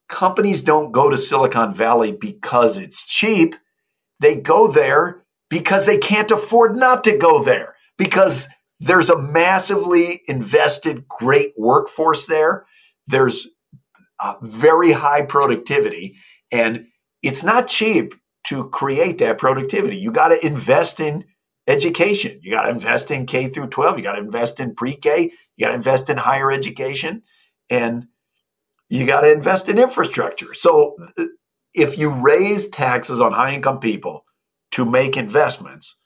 [0.08, 3.56] companies don't go to Silicon Valley because it's cheap.
[4.20, 8.46] They go there because they can't afford not to go there because
[8.82, 12.66] there's a massively invested, great workforce there.
[13.06, 13.46] There's
[14.42, 16.16] very high productivity,
[16.50, 16.86] and
[17.22, 18.14] it's not cheap
[18.48, 19.96] to create that productivity.
[19.96, 21.24] You got to invest in
[21.66, 22.40] education.
[22.42, 23.98] You got to invest in K through 12.
[23.98, 25.32] You got to invest in pre K.
[25.56, 27.22] You got to invest in higher education.
[27.70, 28.08] And
[28.88, 30.54] you got to invest in infrastructure.
[30.54, 30.96] So
[31.72, 34.24] if you raise taxes on high income people
[34.72, 35.96] to make investments,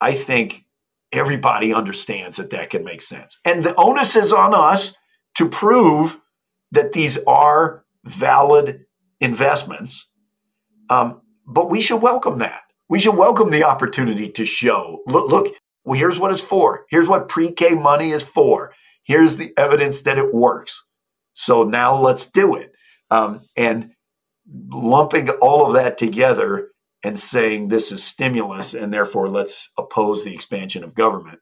[0.00, 0.64] I think
[1.12, 3.38] everybody understands that that can make sense.
[3.44, 4.94] And the onus is on us
[5.36, 6.18] to prove
[6.70, 8.86] that these are valid
[9.20, 10.08] investments.
[10.90, 12.62] Um, but we should welcome that.
[12.88, 15.54] We should welcome the opportunity to show look, look,
[15.84, 16.84] well, here's what it's for.
[16.90, 18.72] Here's what pre K money is for.
[19.04, 20.84] Here's the evidence that it works.
[21.34, 22.72] So now let's do it.
[23.10, 23.92] Um, and
[24.70, 26.71] lumping all of that together
[27.04, 31.40] and saying this is stimulus and therefore let's oppose the expansion of government,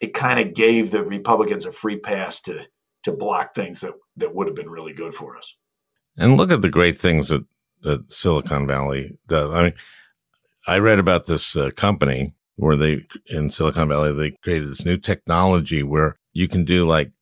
[0.00, 2.66] it kind of gave the Republicans a free pass to
[3.06, 5.54] to block things that, that would have been really good for us.
[6.16, 7.44] And look at the great things that,
[7.82, 9.48] that Silicon Valley does.
[9.52, 9.74] I mean,
[10.66, 14.96] I read about this uh, company where they in Silicon Valley they created this new
[14.96, 17.12] technology where you can do like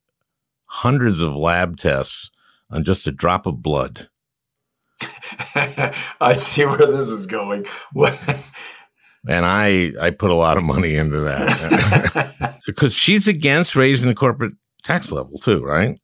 [0.67, 2.31] hundreds of lab tests
[2.71, 4.09] on just a drop of blood.
[6.21, 7.67] I see where this is going.
[9.29, 14.15] and I I put a lot of money into that because she's against raising the
[14.15, 15.99] corporate tax level too, right?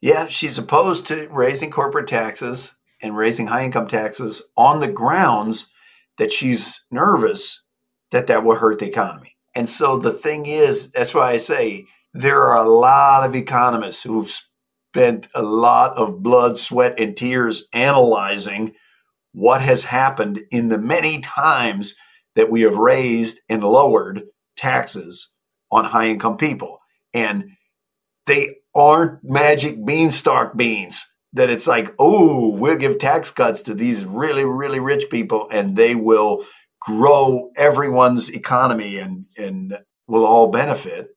[0.00, 5.68] Yeah, she's opposed to raising corporate taxes and raising high income taxes on the grounds
[6.18, 7.64] that she's nervous
[8.10, 9.36] that that will hurt the economy.
[9.54, 14.02] And so the thing is, that's why I say there are a lot of economists
[14.02, 14.40] who've
[14.92, 18.74] spent a lot of blood, sweat, and tears analyzing
[19.32, 21.94] what has happened in the many times
[22.36, 24.24] that we have raised and lowered
[24.54, 25.32] taxes
[25.70, 26.78] on high income people.
[27.14, 27.52] And
[28.26, 34.04] they aren't magic beanstalk beans that it's like, oh, we'll give tax cuts to these
[34.04, 36.44] really, really rich people and they will
[36.82, 41.08] grow everyone's economy and, and will all benefit.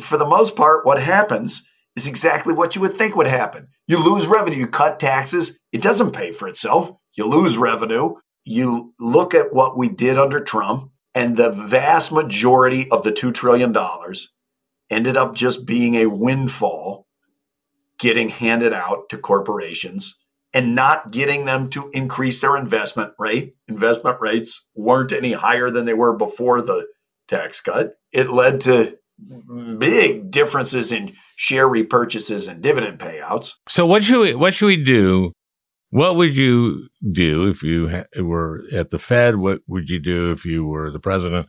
[0.00, 1.62] For the most part, what happens
[1.96, 3.68] is exactly what you would think would happen.
[3.86, 6.90] You lose revenue, you cut taxes, it doesn't pay for itself.
[7.14, 8.14] You lose revenue.
[8.44, 13.32] You look at what we did under Trump, and the vast majority of the $2
[13.34, 13.76] trillion
[14.90, 17.06] ended up just being a windfall
[17.98, 20.18] getting handed out to corporations
[20.52, 23.54] and not getting them to increase their investment rate.
[23.68, 26.86] Investment rates weren't any higher than they were before the
[27.28, 27.94] tax cut.
[28.10, 28.98] It led to
[29.78, 33.52] big differences in share repurchases and dividend payouts.
[33.68, 35.32] So what should we what should we do?
[35.90, 39.36] What would you do if you ha- were at the Fed?
[39.36, 41.48] What would you do if you were the president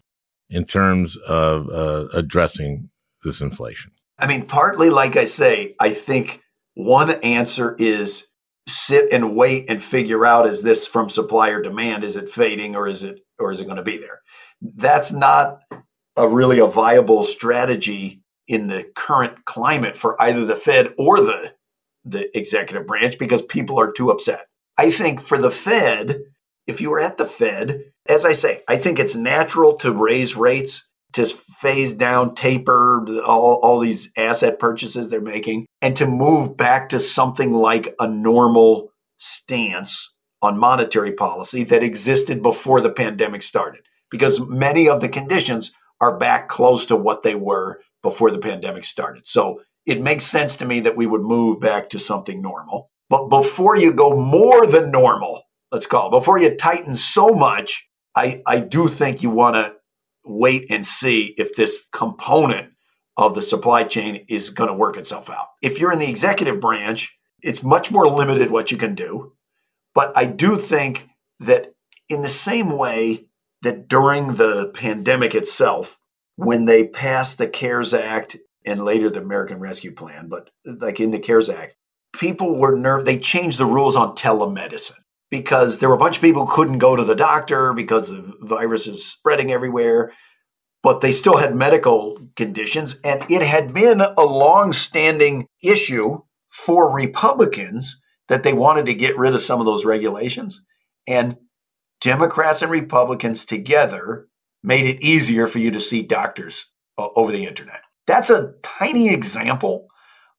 [0.50, 2.90] in terms of uh, addressing
[3.24, 3.92] this inflation?
[4.20, 6.42] I mean, partly, like I say, I think
[6.76, 8.28] one answer is
[8.68, 12.04] sit and wait and figure out is this from supplier demand?
[12.04, 14.20] Is it fading or is it or is it going to be there?
[14.62, 15.60] That's not
[16.16, 21.54] a really a viable strategy in the current climate for either the Fed or the
[22.06, 24.48] the executive branch because people are too upset.
[24.78, 26.20] I think for the Fed,
[26.68, 30.36] if you were at the Fed, as I say, I think it's natural to raise
[30.36, 36.58] rates to phase down, taper all, all these asset purchases they're making, and to move
[36.58, 43.44] back to something like a normal stance on monetary policy that existed before the pandemic
[43.44, 43.82] started.
[44.10, 45.72] Because many of the conditions
[46.04, 49.26] are back close to what they were before the pandemic started.
[49.26, 52.90] So it makes sense to me that we would move back to something normal.
[53.10, 57.88] But before you go more than normal, let's call it, before you tighten so much,
[58.16, 59.76] I, I do think you want to
[60.26, 62.72] wait and see if this component
[63.16, 65.48] of the supply chain is going to work itself out.
[65.62, 69.34] If you're in the executive branch, it's much more limited what you can do.
[69.96, 71.08] But I do think
[71.40, 71.74] that
[72.10, 73.26] in the same way
[73.64, 75.98] that during the pandemic itself,
[76.36, 81.12] when they passed the CARES Act and later the American Rescue Plan, but like in
[81.12, 81.76] the CARES Act,
[82.14, 83.06] people were nervous.
[83.06, 85.00] They changed the rules on telemedicine
[85.30, 88.34] because there were a bunch of people who couldn't go to the doctor because the
[88.42, 90.12] virus is spreading everywhere,
[90.84, 93.00] but they still had medical conditions.
[93.04, 96.20] And it had been a long standing issue
[96.52, 100.62] for Republicans that they wanted to get rid of some of those regulations.
[101.08, 101.38] And
[102.04, 104.28] Democrats and Republicans together
[104.62, 107.82] made it easier for you to see doctors uh, over the internet.
[108.06, 109.88] That's a tiny example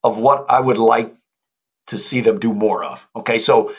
[0.03, 1.15] of what I would like
[1.87, 3.09] to see them do more of.
[3.17, 3.75] Okay, so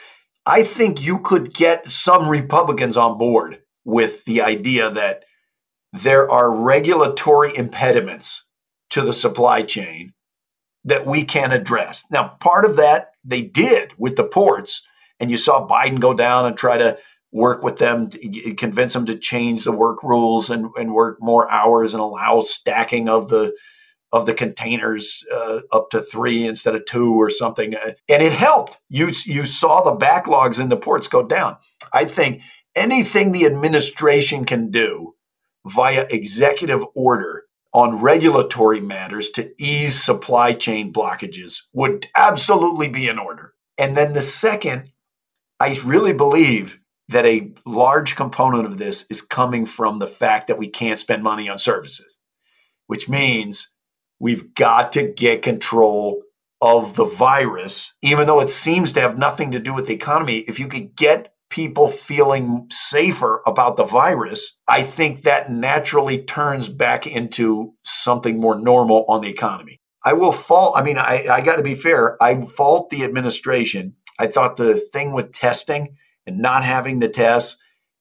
[0.48, 5.24] I think you could get some Republicans on board with the idea that
[5.94, 8.46] there are regulatory impediments
[8.90, 10.14] to the supply chain
[10.84, 12.04] that we can address.
[12.10, 14.82] Now, part of that they did with the ports,
[15.20, 16.98] and you saw Biden go down and try to
[17.36, 18.10] work with them,
[18.56, 23.10] convince them to change the work rules and, and work more hours and allow stacking
[23.10, 23.54] of the
[24.14, 28.32] of the containers uh, up to three instead of two or something, uh, and it
[28.32, 28.80] helped.
[28.88, 31.58] You you saw the backlogs in the ports go down.
[31.92, 32.42] I think
[32.74, 35.16] anything the administration can do
[35.66, 43.20] via executive order on regulatory matters to ease supply chain blockages would absolutely be in
[43.20, 43.54] order.
[43.78, 44.94] And then the second,
[45.60, 46.80] I really believe
[47.10, 51.24] that a large component of this is coming from the fact that we can't spend
[51.24, 52.18] money on services,
[52.88, 53.70] which means
[54.20, 56.22] We've got to get control
[56.62, 60.40] of the virus, even though it seems to have nothing to do with the economy.
[60.40, 66.70] If you could get people feeling safer about the virus, I think that naturally turns
[66.70, 69.80] back into something more normal on the economy.
[70.04, 72.22] I will fault, I mean, I, I got to be fair.
[72.24, 73.96] I fault the administration.
[74.18, 77.58] I thought the thing with testing and not having the tests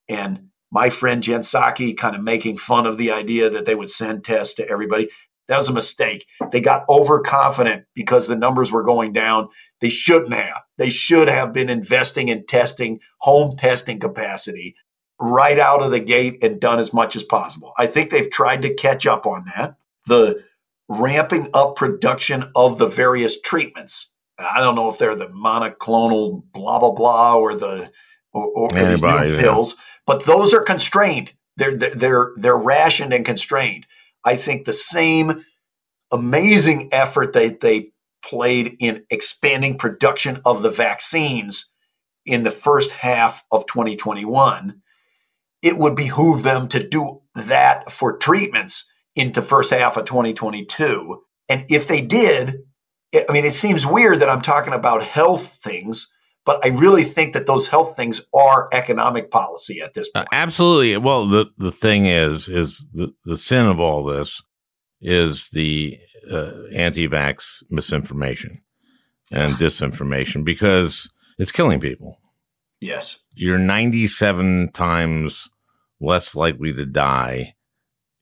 [0.09, 3.91] and my friend Jen Psaki kind of making fun of the idea that they would
[3.91, 5.09] send tests to everybody.
[5.47, 6.27] That was a mistake.
[6.51, 9.49] They got overconfident because the numbers were going down.
[9.81, 10.63] They shouldn't have.
[10.79, 14.75] They should have been investing in testing, home testing capacity
[15.21, 17.73] right out of the gate and done as much as possible.
[17.79, 19.77] I think they've tried to catch up on that.
[20.07, 20.43] The
[20.89, 24.13] ramping up production of the various treatments.
[24.39, 27.91] I don't know if they're the monoclonal blah blah blah or the
[28.35, 29.77] or, or these new pills,
[30.07, 31.33] but those are constrained.
[31.57, 33.87] They're they're they're rationed and constrained.
[34.25, 35.45] I think the same
[36.13, 37.91] amazing effort that they
[38.25, 41.67] played in expanding production of the vaccines
[42.27, 44.81] in the first half of 2021,
[45.63, 51.23] it would behoove them to do that for treatments in the first half of 2022.
[51.49, 52.63] And if they did,
[53.15, 56.09] I mean, it seems weird that I'm talking about health things
[56.45, 60.29] but I really think that those health things are economic policy at this uh, point.
[60.33, 60.97] Uh, absolutely.
[60.97, 64.43] Well, the the thing is, is the, the sin of all this
[65.01, 65.99] is the
[66.31, 68.63] uh, anti-vax misinformation
[69.31, 72.19] and disinformation because it's killing people.
[72.81, 75.49] Yes, you're 97 times
[76.01, 77.55] less likely to die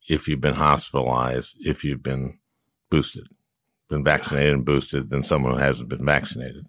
[0.08, 2.38] if you've been hospitalized if you've been
[2.90, 3.26] boosted,
[3.88, 6.66] been vaccinated and boosted than someone who hasn't been vaccinated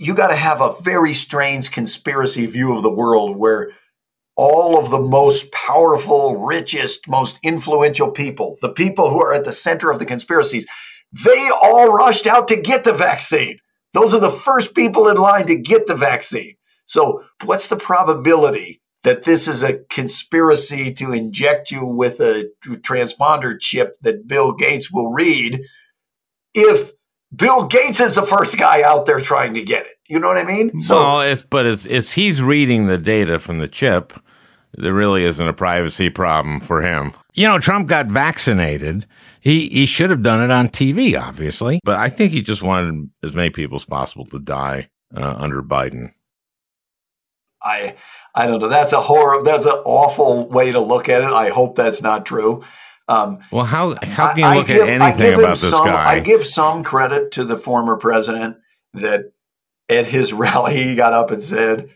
[0.00, 3.72] you got to have a very strange conspiracy view of the world where
[4.34, 9.52] all of the most powerful, richest, most influential people, the people who are at the
[9.52, 10.66] center of the conspiracies,
[11.12, 13.58] they all rushed out to get the vaccine.
[13.92, 16.54] Those are the first people in line to get the vaccine.
[16.86, 23.60] So, what's the probability that this is a conspiracy to inject you with a transponder
[23.60, 25.60] chip that Bill Gates will read
[26.54, 26.92] if
[27.34, 29.96] Bill Gates is the first guy out there trying to get it?
[30.08, 30.80] You know what I mean?
[30.80, 34.12] So, well, if, but if, if he's reading the data from the chip,
[34.74, 37.12] there really isn't a privacy problem for him.
[37.34, 39.06] You know, Trump got vaccinated.
[39.40, 43.10] He he should have done it on TV, obviously, but I think he just wanted
[43.22, 46.10] as many people as possible to die uh, under Biden.
[47.62, 47.96] I
[48.34, 48.68] I don't know.
[48.68, 49.42] That's a horror.
[49.42, 51.32] That's an awful way to look at it.
[51.32, 52.62] I hope that's not true.
[53.10, 56.12] Um, well, how how can you look give, at anything about this some, guy?
[56.12, 58.58] I give some credit to the former president
[58.94, 59.32] that
[59.88, 61.90] at his rally he got up and said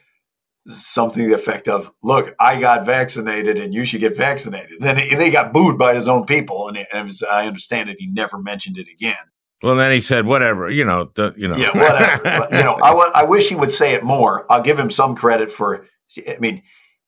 [0.66, 4.98] something to the effect of, "Look, I got vaccinated, and you should get vaccinated." Then
[4.98, 7.96] he, they got booed by his own people, and, and was, I understand it.
[8.00, 9.14] He never mentioned it again.
[9.62, 13.20] Well, then he said, "Whatever, you know, the, you know, yeah, whatever." you know, I,
[13.20, 14.50] I wish he would say it more.
[14.50, 15.86] I'll give him some credit for.
[16.28, 16.62] I mean,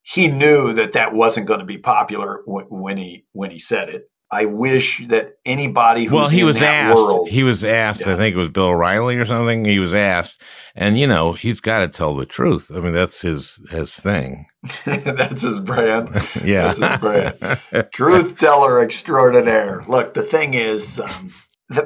[0.06, 3.88] he knew that that wasn't going to be popular when, when he when he said
[3.88, 4.08] it.
[4.30, 6.96] I wish that anybody who's well, he was asked.
[6.96, 8.02] World, he was asked.
[8.02, 8.12] Yeah.
[8.12, 9.64] I think it was Bill O'Reilly or something.
[9.64, 10.40] He was asked,
[10.76, 12.70] and you know, he's got to tell the truth.
[12.72, 14.46] I mean, that's his his thing.
[14.84, 16.08] that's his brand.
[16.44, 17.60] yeah, that's his brand.
[17.92, 19.82] truth teller extraordinaire.
[19.88, 21.32] Look, the thing is, um,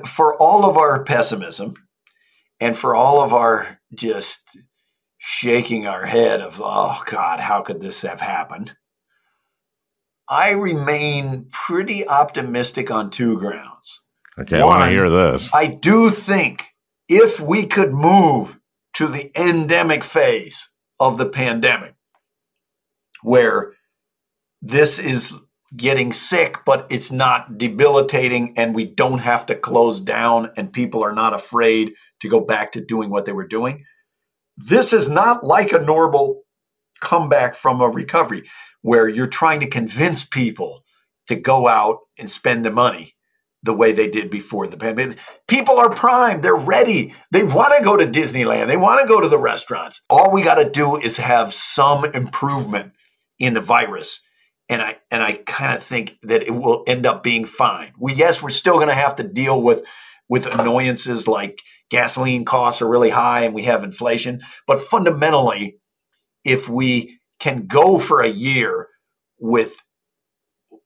[0.06, 1.74] for all of our pessimism,
[2.60, 4.58] and for all of our just
[5.22, 8.74] shaking our head of, oh God, how could this have happened?
[10.26, 14.00] I remain pretty optimistic on two grounds.
[14.38, 15.50] Okay, One, I want to hear this.
[15.52, 16.64] I do think
[17.06, 18.58] if we could move
[18.94, 21.94] to the endemic phase of the pandemic,
[23.22, 23.74] where
[24.62, 25.34] this is
[25.76, 31.04] getting sick, but it's not debilitating, and we don't have to close down, and people
[31.04, 33.84] are not afraid to go back to doing what they were doing.
[34.66, 36.42] This is not like a normal
[37.00, 38.48] comeback from a recovery
[38.82, 40.84] where you're trying to convince people
[41.28, 43.16] to go out and spend the money
[43.62, 45.18] the way they did before the pandemic.
[45.46, 46.42] People are primed.
[46.42, 47.14] They're ready.
[47.30, 48.68] They want to go to Disneyland.
[48.68, 50.02] They want to go to the restaurants.
[50.08, 52.92] All we got to do is have some improvement
[53.38, 54.20] in the virus.
[54.68, 57.92] And I and I kind of think that it will end up being fine.
[57.98, 59.84] We yes, we're still going to have to deal with
[60.28, 61.60] with annoyances like
[61.90, 65.78] gasoline costs are really high and we have inflation, but fundamentally
[66.44, 68.88] if we can go for a year
[69.38, 69.82] with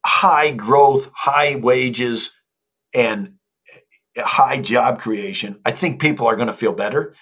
[0.05, 2.33] high growth, high wages,
[2.95, 3.35] and
[4.17, 7.15] high job creation, I think people are going to feel better.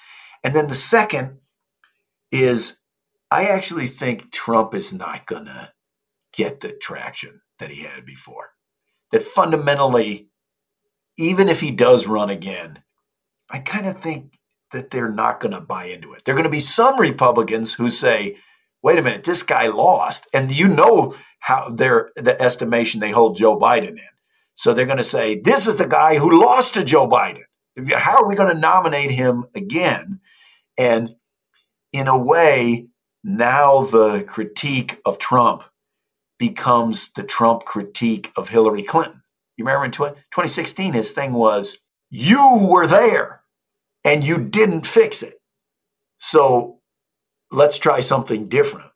[0.44, 1.38] And then the second
[2.30, 2.78] is
[3.30, 5.72] I actually think Trump is not going to
[6.34, 8.50] get the traction that he had before.
[9.10, 10.28] That fundamentally,
[11.18, 12.82] even if he does run again,
[13.52, 14.38] I kind of think
[14.72, 16.24] that they're not going to buy into it.
[16.24, 18.38] There are going to be some Republicans who say,
[18.82, 20.26] wait a minute, this guy lost.
[20.32, 24.08] And you know how they're the estimation they hold Joe Biden in.
[24.54, 27.42] So they're going to say, this is the guy who lost to Joe Biden.
[27.94, 30.20] How are we going to nominate him again?
[30.78, 31.14] And
[31.92, 32.86] in a way,
[33.22, 35.62] now the critique of Trump
[36.38, 39.22] becomes the Trump critique of Hillary Clinton.
[39.56, 41.78] You remember in 2016, his thing was,
[42.10, 43.41] you were there
[44.04, 45.34] and you didn't fix it.
[46.18, 46.80] So
[47.50, 48.90] let's try something different.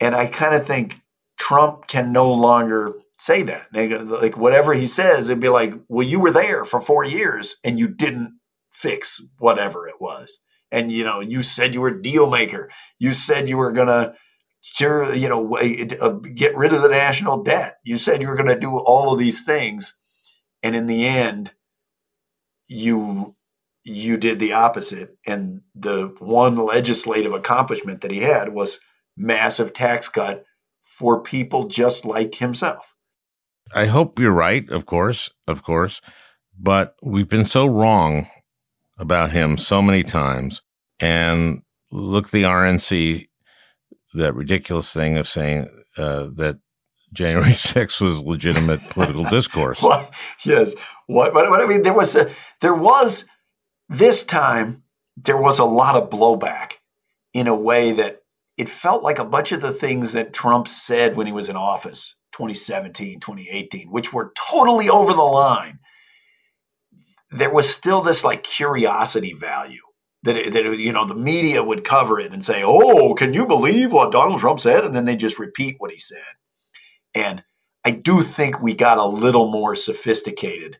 [0.00, 1.00] And I kind of think
[1.38, 3.68] Trump can no longer say that.
[3.72, 7.78] Like whatever he says, it'd be like, well, you were there for four years and
[7.78, 8.38] you didn't
[8.72, 10.38] fix whatever it was.
[10.72, 12.70] And you know, you said you were a deal maker.
[12.98, 14.14] You said you were gonna
[14.60, 17.76] sure, you know, uh, get rid of the national debt.
[17.84, 19.98] You said you were gonna do all of these things,
[20.62, 21.52] and in the end,
[22.68, 23.34] you
[23.84, 25.16] you did the opposite.
[25.26, 28.80] And the one legislative accomplishment that he had was
[29.16, 30.44] massive tax cut
[30.82, 32.94] for people just like himself.
[33.74, 36.00] I hope you're right, of course, of course.
[36.58, 38.28] But we've been so wrong
[38.98, 40.62] about him so many times.
[40.98, 43.28] And look, the RNC,
[44.14, 46.58] that ridiculous thing of saying uh, that
[47.12, 49.82] January 6th was legitimate political discourse.
[49.82, 50.10] Well,
[50.44, 50.74] yes.
[51.06, 53.24] What, what, what I mean, there was a, there was
[53.90, 54.84] this time,
[55.16, 56.74] there was a lot of blowback
[57.34, 58.22] in a way that
[58.56, 61.56] it felt like a bunch of the things that Trump said when he was in
[61.56, 65.80] office 2017, 2018, which were totally over the line.
[67.32, 69.82] There was still this like curiosity value
[70.22, 73.92] that, that you know the media would cover it and say, "Oh, can you believe
[73.92, 76.18] what Donald Trump said?" And then they just repeat what he said.
[77.14, 77.42] And
[77.84, 80.78] I do think we got a little more sophisticated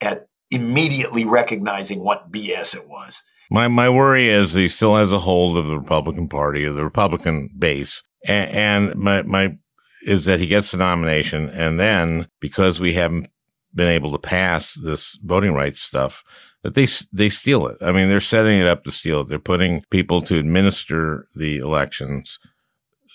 [0.00, 3.22] at immediately recognizing what BS it was.
[3.50, 6.84] My my worry is he still has a hold of the Republican Party, of the
[6.84, 9.56] Republican base, and, and my my
[10.04, 13.28] is that he gets the nomination, and then because we haven't
[13.74, 16.24] been able to pass this voting rights stuff,
[16.62, 17.78] that they they steal it.
[17.80, 19.28] I mean, they're setting it up to steal it.
[19.28, 22.38] They're putting people to administer the elections.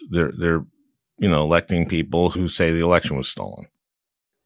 [0.10, 0.66] They're they're
[1.18, 3.66] you know electing people who say the election was stolen.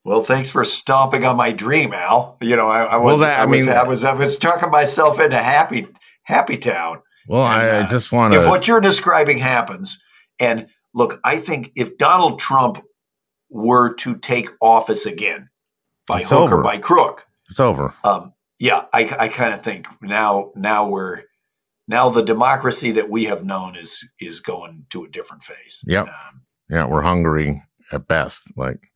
[0.03, 2.37] Well, thanks for stomping on my dream, Al.
[2.41, 4.35] You know, I, I was, Well, that- I I, was, mean- I was, I was
[4.37, 5.87] talking myself into happy,
[6.23, 7.01] happy town.
[7.27, 8.41] Well, And, I, I uh, just want to.
[8.41, 10.01] If what you're describing happens,
[10.39, 12.81] and look, I think if Donald Trump
[13.49, 15.49] were to take office again,
[16.07, 16.59] by It's hook over.
[16.59, 17.93] or by crook, It's over.
[18.03, 21.23] um, yeah, I, I kind of think now, now we're
[21.87, 25.83] now the democracy that we have known is is going to a different phase.
[25.85, 28.51] Yeah, Um, Yeah, we're Hungary at best.
[28.55, 28.90] Like,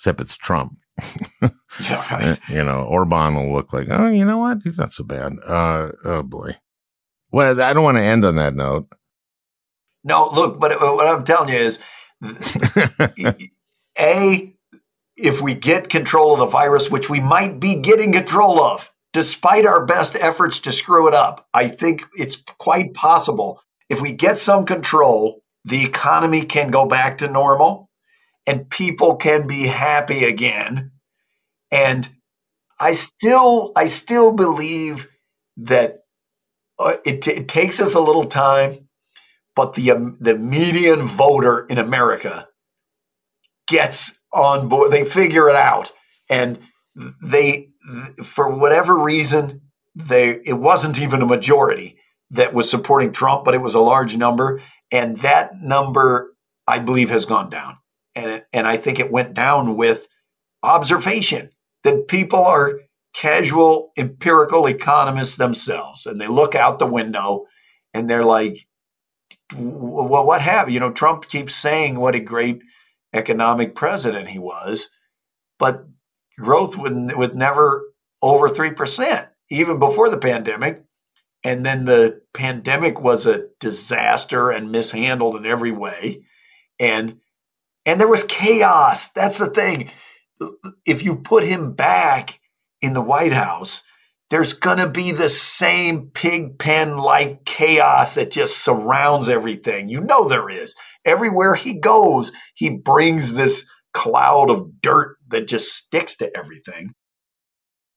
[0.00, 0.78] except it's Trump.
[1.42, 1.50] yeah,
[2.10, 2.28] right.
[2.28, 4.62] Uh, you know, Orban will look like, oh, you know what?
[4.64, 5.34] He's not so bad.
[5.46, 6.56] Uh, oh boy.
[7.30, 8.88] Well, I don't want to end on that note.
[10.02, 11.78] No, look, but what I'm telling you is,
[13.98, 14.54] a
[15.16, 19.66] if we get control of the virus, which we might be getting control of, despite
[19.66, 23.60] our best efforts to screw it up, I think it's quite possible.
[23.90, 27.89] If we get some control, the economy can go back to normal,
[28.46, 30.92] and people can be happy again.
[31.70, 32.08] And
[32.80, 35.08] I still, I still believe
[35.58, 35.98] that
[36.78, 38.88] uh, it, it takes us a little time
[39.56, 42.48] but the um, the median voter in America
[43.68, 44.92] gets on board.
[44.92, 45.92] They figure it out,
[46.30, 46.58] and
[47.22, 47.68] they,
[48.22, 49.62] for whatever reason,
[49.94, 51.98] they it wasn't even a majority
[52.30, 56.34] that was supporting Trump, but it was a large number, and that number
[56.66, 57.76] I believe has gone down,
[58.14, 60.08] and and I think it went down with
[60.62, 61.50] observation
[61.84, 62.80] that people are
[63.14, 67.46] casual empirical economists themselves, and they look out the window
[67.92, 68.66] and they're like
[69.54, 70.92] well, what have you know?
[70.92, 72.60] Trump keeps saying what a great
[73.12, 74.88] economic president he was,
[75.58, 75.86] but
[76.38, 77.82] growth was, was never
[78.22, 80.84] over three percent, even before the pandemic.
[81.42, 86.22] And then the pandemic was a disaster and mishandled in every way,
[86.78, 87.19] and
[87.86, 89.08] and there was chaos.
[89.08, 89.90] That's the thing.
[90.86, 92.40] If you put him back
[92.80, 93.82] in the White House,
[94.30, 99.88] there's going to be the same pig pen like chaos that just surrounds everything.
[99.88, 100.74] You know, there is.
[101.04, 106.94] Everywhere he goes, he brings this cloud of dirt that just sticks to everything.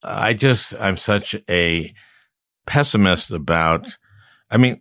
[0.01, 1.93] I just, I'm such a
[2.65, 3.97] pessimist about,
[4.49, 4.77] I mean,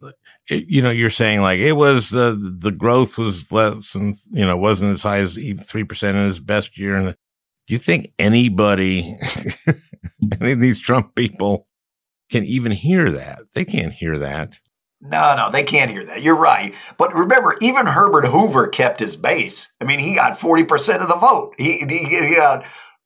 [0.49, 4.45] it, you know, you're saying like it was the, the growth was less and you
[4.45, 6.95] know, wasn't as high as even 3% in his best year.
[6.95, 7.15] And
[7.67, 9.17] do you think anybody,
[10.41, 11.67] any of these Trump people
[12.31, 13.41] can even hear that?
[13.55, 14.59] They can't hear that.
[15.01, 16.23] No, no, they can't hear that.
[16.23, 16.75] You're right.
[16.97, 19.73] But remember, even Herbert Hoover kept his base.
[19.81, 21.55] I mean, he got 40% of the vote.
[21.59, 22.65] He, he, he got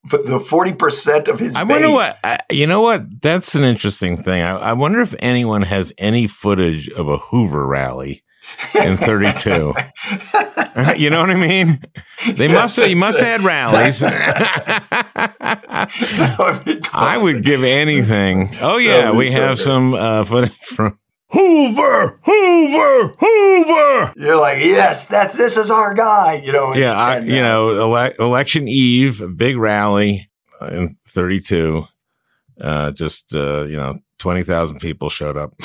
[0.09, 1.71] the 40% of his I base.
[1.71, 3.21] wonder what, I, you know what?
[3.21, 4.43] That's an interesting thing.
[4.43, 8.23] I, I wonder if anyone has any footage of a Hoover rally
[8.75, 9.49] in 32.
[10.97, 11.81] you know what I mean?
[12.33, 14.01] They must have, you must have had rallies.
[16.93, 18.49] I would give anything.
[18.61, 20.97] Oh, yeah, we have some uh, footage from
[21.29, 24.13] Hoover, Hoover, Hoover.
[24.15, 26.35] You're like, yes, that's this is our guy.
[26.43, 26.73] You know.
[26.73, 30.29] Yeah, I, and, you uh, know, ele- election eve, big rally
[30.61, 31.87] uh, in 32.
[32.59, 35.53] Uh, just, uh, you know, 20,000 people showed up.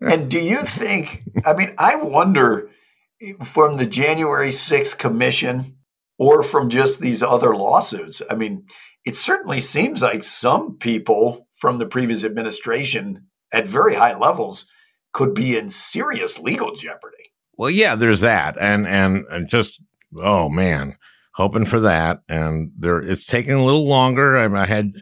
[0.00, 1.22] And do you think?
[1.46, 2.70] I mean, I wonder
[3.44, 5.76] from the January 6th commission
[6.18, 8.20] or from just these other lawsuits.
[8.28, 8.66] I mean,
[9.04, 14.66] it certainly seems like some people from the previous administration at very high levels
[15.12, 17.32] could be in serious legal jeopardy.
[17.56, 19.80] Well, yeah, there's that, and and and just
[20.18, 20.96] oh man,
[21.34, 24.36] hoping for that, and there it's taking a little longer.
[24.36, 24.94] I, I had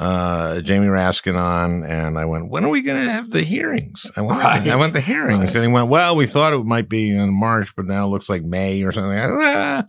[0.00, 4.10] uh, Jamie Raskin on, and I went, when are we going to have the hearings?
[4.16, 4.66] I went, Right.
[4.66, 7.76] I went the hearings, and he went, well, we thought it might be in March,
[7.76, 9.18] but now it looks like May or something.
[9.18, 9.84] I, ah,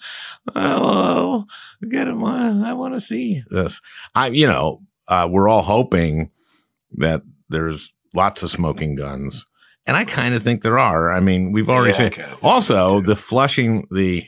[0.54, 1.46] oh,
[1.90, 2.62] get him on.
[2.66, 3.80] I want to see this.
[4.14, 6.32] I, you know, uh, we're all hoping
[6.98, 9.46] that there's lots of smoking guns.
[9.88, 11.12] And I kind of think there are.
[11.12, 12.12] I mean, we've already Yeah, I seen.
[12.12, 14.26] kinda think Also, the flushing the.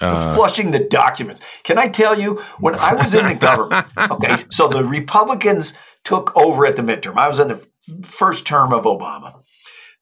[0.00, 1.40] Uh, flushing the documents.
[1.62, 5.72] Can I tell you, when I was in the government, okay, so the Republicans
[6.04, 7.16] took over at the midterm.
[7.16, 7.66] I was in the
[8.02, 9.40] first term of Obama.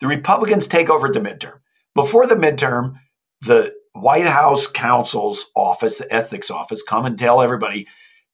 [0.00, 1.58] The Republicans take over at the midterm.
[1.94, 2.94] Before the midterm,
[3.42, 7.86] the White House counsel's office, the ethics office, come and tell everybody,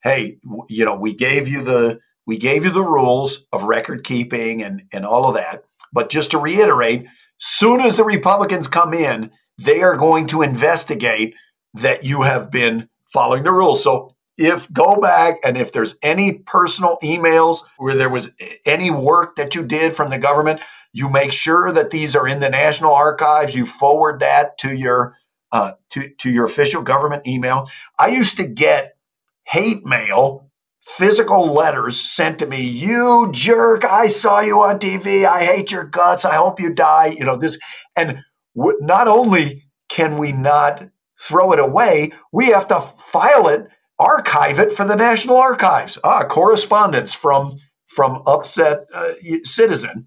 [0.02, 0.38] hey,
[0.70, 2.00] you know, we gave you the
[2.30, 5.64] we gave you the rules of record keeping and, and all of that.
[5.92, 7.06] But just to reiterate,
[7.38, 11.34] soon as the Republicans come in, they are going to investigate
[11.74, 13.82] that you have been following the rules.
[13.82, 18.30] So if go back and if there's any personal emails where there was
[18.64, 20.60] any work that you did from the government,
[20.92, 23.56] you make sure that these are in the National Archives.
[23.56, 25.16] You forward that to your
[25.50, 27.68] uh, to to your official government email.
[27.98, 28.96] I used to get
[29.42, 30.49] hate mail,
[30.80, 32.62] physical letters sent to me.
[32.62, 33.84] You jerk!
[33.84, 35.24] I saw you on TV.
[35.24, 36.24] I hate your guts.
[36.24, 37.14] I hope you die.
[37.18, 37.58] You know this,
[37.96, 38.18] and
[38.56, 40.88] w- not only can we not
[41.20, 43.68] throw it away, we have to file it,
[43.98, 45.98] archive it for the National Archives.
[46.02, 47.56] Ah, correspondence from
[47.86, 49.12] from upset uh,
[49.44, 50.06] citizen.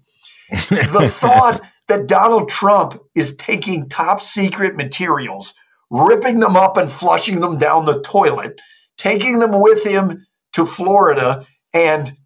[0.50, 5.54] the thought that Donald Trump is taking top secret materials,
[5.90, 8.58] ripping them up and flushing them down the toilet,
[8.96, 12.16] taking them with him to Florida, and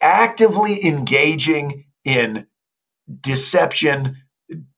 [0.00, 2.46] actively engaging in
[3.20, 4.16] deception,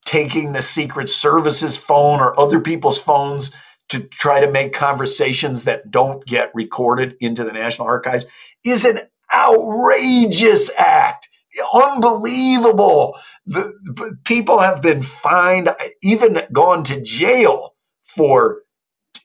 [0.05, 3.51] taking the Secret Service's phone or other people's phones
[3.89, 8.25] to try to make conversations that don't get recorded into the National Archives
[8.63, 9.01] is an
[9.33, 11.29] outrageous act.
[11.73, 13.17] Unbelievable.
[13.45, 15.69] The, the, people have been fined,
[16.01, 18.61] even gone to jail for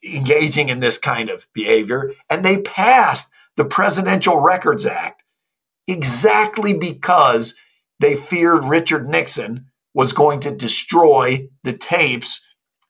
[0.05, 2.13] engaging in this kind of behavior.
[2.29, 3.31] And they passed
[3.61, 5.23] the Presidential Records Act
[5.87, 7.55] exactly because
[7.99, 12.43] they feared Richard Nixon was going to destroy the tapes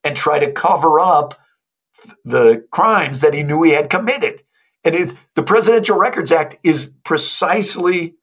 [0.04, 1.40] and try to cover up
[2.24, 4.44] the crimes that he knew he had committed.
[4.84, 8.14] And it, the Presidential Records Act is precisely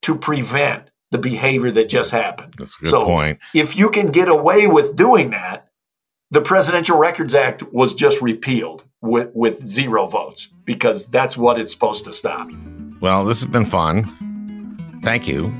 [0.00, 2.54] to prevent the behavior that just happened.
[2.56, 3.38] That's a good so point.
[3.54, 5.68] If you can get away with doing that,
[6.30, 11.72] the Presidential Records Act was just repealed with, with zero votes because that's what it's
[11.72, 12.50] supposed to stop.
[13.00, 15.00] Well, this has been fun.
[15.02, 15.54] Thank you.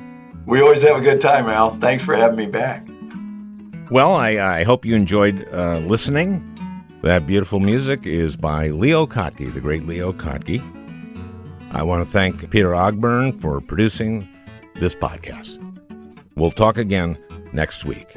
[0.46, 1.70] We always have a good time, Al.
[1.70, 2.86] Thanks for having me back.
[3.90, 6.48] Well, I, I hope you enjoyed uh, listening.
[7.02, 10.62] That beautiful music is by Leo Kottke, the great Leo Kottke.
[11.72, 14.28] I want to thank Peter Ogburn for producing
[14.74, 15.58] this podcast.
[16.36, 17.18] We'll talk again
[17.52, 18.16] next week.